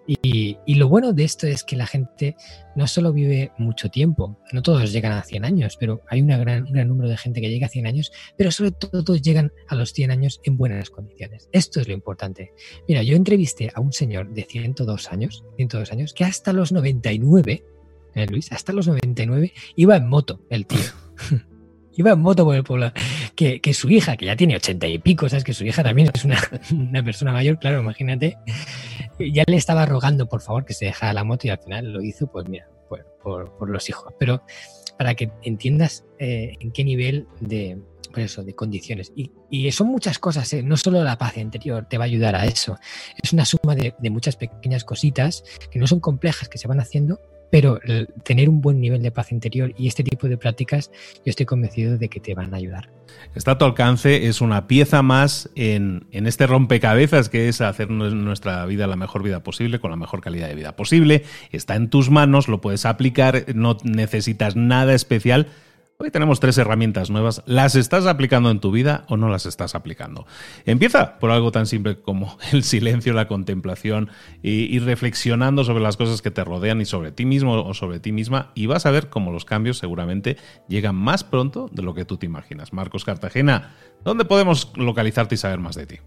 Y, 0.07 0.75
lo 0.75 0.87
bueno 0.87 1.13
de 1.13 1.23
esto 1.23 1.47
es 1.47 1.63
que 1.63 1.75
la 1.75 1.87
gente 1.87 2.35
no 2.75 2.85
solo 2.87 3.11
vive 3.13 3.51
mucho 3.57 3.89
tiempo, 3.89 4.37
no 4.51 4.61
todos 4.61 4.91
llegan 4.91 5.13
a 5.13 5.23
100 5.23 5.45
años, 5.45 5.77
pero 5.79 6.01
hay 6.07 6.21
una 6.21 6.37
gran, 6.37 6.63
un 6.63 6.73
gran 6.73 6.87
número 6.87 7.09
de 7.09 7.17
gente 7.17 7.41
que 7.41 7.49
llega 7.49 7.67
a 7.67 7.69
100 7.69 7.87
años, 7.87 8.11
pero 8.37 8.51
sobre 8.51 8.71
todo 8.71 9.03
todos 9.03 9.21
llegan 9.21 9.51
a 9.67 9.75
los 9.75 9.93
100 9.93 10.11
años 10.11 10.41
en 10.43 10.57
buenas 10.57 10.89
condiciones. 10.89 11.49
Esto 11.51 11.79
es 11.79 11.87
lo 11.87 11.93
importante. 11.93 12.53
Mira, 12.87 13.01
yo 13.03 13.15
entrevisté 13.15 13.71
a 13.73 13.79
un 13.79 13.93
señor 13.93 14.31
de 14.33 14.43
102 14.43 15.11
años, 15.11 15.43
102 15.57 15.91
años, 15.91 16.13
que 16.13 16.23
hasta 16.23 16.53
los 16.53 16.71
99, 16.71 17.63
¿eh, 18.15 18.27
Luis, 18.27 18.51
hasta 18.51 18.73
los 18.73 18.87
99 18.87 19.53
iba 19.75 19.95
en 19.95 20.07
moto 20.07 20.41
el 20.49 20.67
tío. 20.67 20.79
iba 21.95 22.11
en 22.11 22.19
moto 22.19 22.45
por 22.45 22.55
el 22.55 22.63
pueblo. 22.63 22.91
Que, 23.35 23.59
que, 23.61 23.73
su 23.73 23.89
hija, 23.89 24.15
que 24.17 24.25
ya 24.25 24.35
tiene 24.35 24.55
ochenta 24.55 24.87
y 24.87 24.97
pico, 24.99 25.27
sabes 25.29 25.43
que 25.43 25.53
su 25.53 25.65
hija 25.65 25.83
también 25.83 26.09
es 26.13 26.25
una, 26.25 26.37
una, 26.71 27.03
persona 27.03 27.31
mayor, 27.31 27.59
claro, 27.59 27.81
imagínate, 27.81 28.37
ya 29.19 29.43
le 29.47 29.57
estaba 29.57 29.85
rogando 29.85 30.27
por 30.27 30.41
favor 30.41 30.65
que 30.65 30.73
se 30.73 30.85
dejara 30.85 31.13
la 31.13 31.23
moto 31.23 31.47
y 31.47 31.49
al 31.49 31.59
final 31.59 31.91
lo 31.91 32.01
hizo, 32.01 32.27
pues 32.27 32.47
mira, 32.47 32.67
por, 32.89 33.05
por, 33.57 33.69
los 33.69 33.89
hijos. 33.89 34.13
Pero 34.19 34.43
para 34.97 35.15
que 35.15 35.31
entiendas 35.43 36.05
eh, 36.19 36.53
en 36.59 36.71
qué 36.71 36.83
nivel 36.83 37.27
de, 37.41 37.77
pues 38.13 38.31
eso, 38.31 38.43
de 38.43 38.55
condiciones. 38.55 39.11
Y, 39.15 39.31
y 39.49 39.71
son 39.71 39.87
muchas 39.87 40.19
cosas, 40.19 40.51
¿eh? 40.53 40.63
no 40.63 40.77
solo 40.77 41.03
la 41.03 41.17
paz 41.17 41.37
interior 41.37 41.85
te 41.89 41.97
va 41.97 42.05
a 42.05 42.07
ayudar 42.07 42.35
a 42.35 42.45
eso. 42.45 42.77
Es 43.21 43.33
una 43.33 43.45
suma 43.45 43.75
de, 43.75 43.93
de 43.99 44.09
muchas 44.09 44.37
pequeñas 44.37 44.85
cositas 44.85 45.43
que 45.69 45.79
no 45.79 45.87
son 45.87 45.99
complejas, 45.99 46.47
que 46.47 46.57
se 46.57 46.67
van 46.67 46.79
haciendo, 46.79 47.19
pero 47.55 47.79
tener 48.25 48.49
un 48.49 48.59
buen 48.59 48.81
nivel 48.81 49.01
de 49.01 49.11
paz 49.11 49.31
interior 49.31 49.73
y 49.77 49.87
este 49.87 50.03
tipo 50.03 50.27
de 50.27 50.35
prácticas, 50.35 50.91
yo 51.15 51.29
estoy 51.29 51.45
convencido 51.45 51.97
de 51.97 52.09
que 52.09 52.19
te 52.19 52.35
van 52.35 52.53
a 52.53 52.57
ayudar. 52.57 52.89
Está 53.33 53.51
a 53.51 53.57
tu 53.57 53.63
alcance, 53.63 54.27
es 54.27 54.41
una 54.41 54.67
pieza 54.67 55.01
más 55.01 55.49
en, 55.55 56.05
en, 56.11 56.27
este 56.27 56.47
rompecabezas 56.47 57.29
que 57.29 57.47
es 57.47 57.61
hacer 57.61 57.89
nuestra 57.89 58.65
vida 58.65 58.87
la 58.87 58.97
mejor 58.97 59.23
vida 59.23 59.41
posible, 59.41 59.79
con 59.79 59.89
la 59.89 59.95
mejor 59.95 60.19
calidad 60.19 60.49
de 60.49 60.55
vida 60.55 60.75
posible. 60.75 61.23
Está 61.49 61.77
en 61.77 61.89
tus 61.89 62.09
manos, 62.09 62.49
lo 62.49 62.59
puedes 62.59 62.85
aplicar, 62.85 63.45
no 63.55 63.77
necesitas 63.85 64.57
nada 64.57 64.93
especial 64.93 65.47
Hoy 65.97 66.11
tenemos 66.11 66.41
tres 66.41 66.57
herramientas 66.57 67.09
nuevas. 67.09 67.41
¿Las 67.45 67.75
estás 67.75 68.05
aplicando 68.05 68.51
en 68.51 68.59
tu 68.59 68.69
vida 68.69 69.05
o 69.07 69.15
no 69.15 69.29
las 69.29 69.45
estás 69.45 69.75
aplicando? 69.75 70.27
Empieza 70.65 71.17
por 71.19 71.31
algo 71.31 71.53
tan 71.53 71.67
simple 71.67 72.01
como 72.01 72.37
el 72.51 72.63
silencio, 72.63 73.13
la 73.13 73.29
contemplación 73.29 74.09
y 74.43 74.75
ir 74.75 74.83
reflexionando 74.83 75.63
sobre 75.63 75.81
las 75.81 75.95
cosas 75.95 76.21
que 76.21 76.31
te 76.31 76.43
rodean 76.43 76.81
y 76.81 76.85
sobre 76.85 77.13
ti 77.13 77.25
mismo 77.25 77.53
o 77.53 77.73
sobre 77.73 78.01
ti 78.01 78.11
misma 78.11 78.51
y 78.55 78.65
vas 78.65 78.85
a 78.85 78.91
ver 78.91 79.09
cómo 79.09 79.31
los 79.31 79.45
cambios 79.45 79.77
seguramente 79.77 80.35
llegan 80.67 80.95
más 80.95 81.23
pronto 81.23 81.69
de 81.71 81.81
lo 81.81 81.93
que 81.93 82.03
tú 82.03 82.17
te 82.17 82.25
imaginas. 82.25 82.73
Marcos 82.73 83.05
Cartagena, 83.05 83.73
¿dónde 84.03 84.25
podemos 84.25 84.73
localizarte 84.75 85.35
y 85.35 85.37
saber 85.37 85.59
más 85.59 85.75
de 85.75 85.85
ti? 85.85 85.99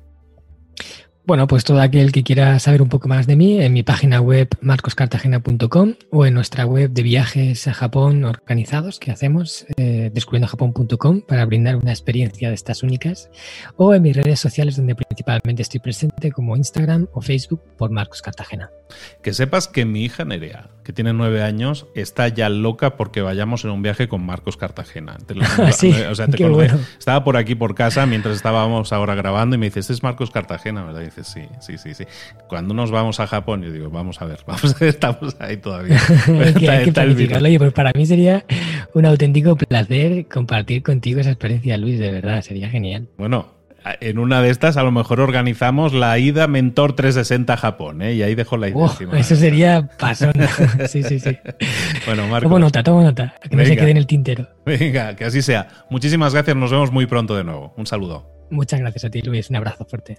Bueno, 1.29 1.47
pues 1.47 1.63
todo 1.63 1.83
aquel 1.83 2.11
que 2.11 2.23
quiera 2.23 2.59
saber 2.59 2.81
un 2.81 2.89
poco 2.89 3.07
más 3.07 3.27
de 3.27 3.37
mí, 3.37 3.61
en 3.61 3.75
mi 3.75 3.83
página 3.83 4.19
web 4.19 4.49
marcoscartagena.com 4.63 5.95
o 6.09 6.25
en 6.25 6.33
nuestra 6.33 6.65
web 6.65 6.91
de 6.91 7.03
viajes 7.03 7.69
a 7.69 7.75
Japón 7.75 8.25
organizados 8.25 8.99
que 8.99 9.11
hacemos, 9.11 9.67
eh, 9.77 10.11
descubriendojapón.com, 10.11 11.21
para 11.21 11.45
brindar 11.45 11.77
una 11.77 11.91
experiencia 11.91 12.49
de 12.49 12.55
estas 12.55 12.83
únicas, 12.83 13.29
o 13.77 13.93
en 13.93 14.05
mis 14.05 14.17
redes 14.17 14.41
sociales 14.41 14.77
donde 14.77 14.95
principalmente 14.95 15.61
estoy 15.61 15.81
presente 15.81 16.33
como 16.33 16.57
Instagram 16.57 17.09
o 17.13 17.21
Facebook 17.21 17.61
por 17.77 17.91
Marcos 17.91 18.23
Cartagena. 18.23 18.71
Que 19.23 19.35
sepas 19.35 19.69
que 19.69 19.85
mi 19.85 20.07
hija 20.07 20.25
Nerea, 20.25 20.71
que 20.89 20.95
tiene 20.95 21.13
nueve 21.13 21.43
años, 21.43 21.87
está 21.95 22.29
ya 22.29 22.49
loca 22.49 22.97
porque 22.97 23.21
vayamos 23.21 23.63
en 23.63 23.73
un 23.73 23.83
viaje 23.83 24.09
con 24.09 24.25
Marcos 24.25 24.57
Cartagena. 24.57 25.19
sí, 25.73 25.93
o 26.11 26.15
sea, 26.15 26.29
te 26.29 26.43
Estaba 26.99 27.25
por 27.25 27.37
aquí 27.37 27.55
por 27.55 27.75
casa 27.75 28.07
mientras 28.07 28.37
estábamos 28.37 28.91
ahora 28.95 29.15
grabando 29.15 29.55
y 29.55 29.59
me 29.59 29.67
dice, 29.67 29.81
este 29.81 29.93
es 29.93 30.03
Marcos 30.03 30.31
Cartagena, 30.31 30.85
¿verdad? 30.85 31.03
Y 31.03 31.23
sí, 31.23 31.43
sí, 31.61 31.77
sí, 31.77 31.93
sí. 31.93 32.05
Cuando 32.49 32.73
nos 32.73 32.91
vamos 32.91 33.21
a 33.21 33.27
Japón, 33.27 33.65
yo 33.65 33.71
digo, 33.71 33.91
vamos 33.91 34.23
a 34.23 34.25
ver, 34.25 34.39
vamos 34.47 34.65
a 34.65 34.79
ver, 34.79 34.89
estamos 34.89 35.37
ahí 35.41 35.59
todavía. 35.59 36.01
Oye, 37.43 37.59
pues 37.59 37.73
para 37.75 37.93
mí 37.93 38.07
sería 38.07 38.47
un 38.95 39.05
auténtico 39.05 39.57
placer 39.57 40.27
compartir 40.27 40.83
contigo 40.83 41.21
esa 41.21 41.33
experiencia, 41.33 41.77
Luis, 41.77 41.99
de 41.99 42.11
verdad, 42.13 42.41
sería 42.41 42.71
genial. 42.71 43.09
Bueno, 43.19 43.58
en 44.01 44.19
una 44.19 44.43
de 44.43 44.51
estas 44.51 44.77
a 44.77 44.83
lo 44.83 44.91
mejor 44.91 45.21
organizamos 45.21 45.93
la 45.93 46.19
ida 46.19 46.47
Mentor 46.47 46.95
360 46.95 47.53
a 47.53 47.57
Japón, 47.57 48.03
¿eh? 48.03 48.15
Y 48.15 48.23
ahí 48.23 48.35
dejo 48.35 48.57
la 48.57 48.69
idea. 48.69 48.79
Oh, 48.79 49.17
eso 49.17 49.37
sería 49.37 49.89
pasón. 49.99 50.33
sí, 50.89 51.03
sí, 51.03 51.21
sí. 51.21 51.39
Bueno, 52.07 52.27
Marco. 52.27 52.49
Tomo 52.49 52.59
nota, 52.59 52.83
tomo 52.83 53.03
nota. 53.03 53.35
Que 53.49 53.57
no 53.57 53.65
se 53.65 53.77
quede 53.77 53.91
en 53.91 53.97
el 53.97 54.07
tintero. 54.07 54.49
Venga, 54.65 55.15
que 55.17 55.25
así 55.25 55.43
sea. 55.43 55.69
Muchísimas 55.91 56.33
gracias. 56.33 56.57
Nos 56.57 56.71
vemos 56.71 56.91
muy 56.91 57.07
pronto 57.07 57.37
de 57.37 57.45
nuevo. 57.45 57.75
Un 57.77 57.87
saludo. 57.87 58.31
Muchas 58.51 58.81
gracias 58.81 59.05
a 59.05 59.11
ti, 59.11 59.21
Luis. 59.23 59.51
Un 59.51 59.57
abrazo 59.57 59.85
fuerte. 59.85 60.19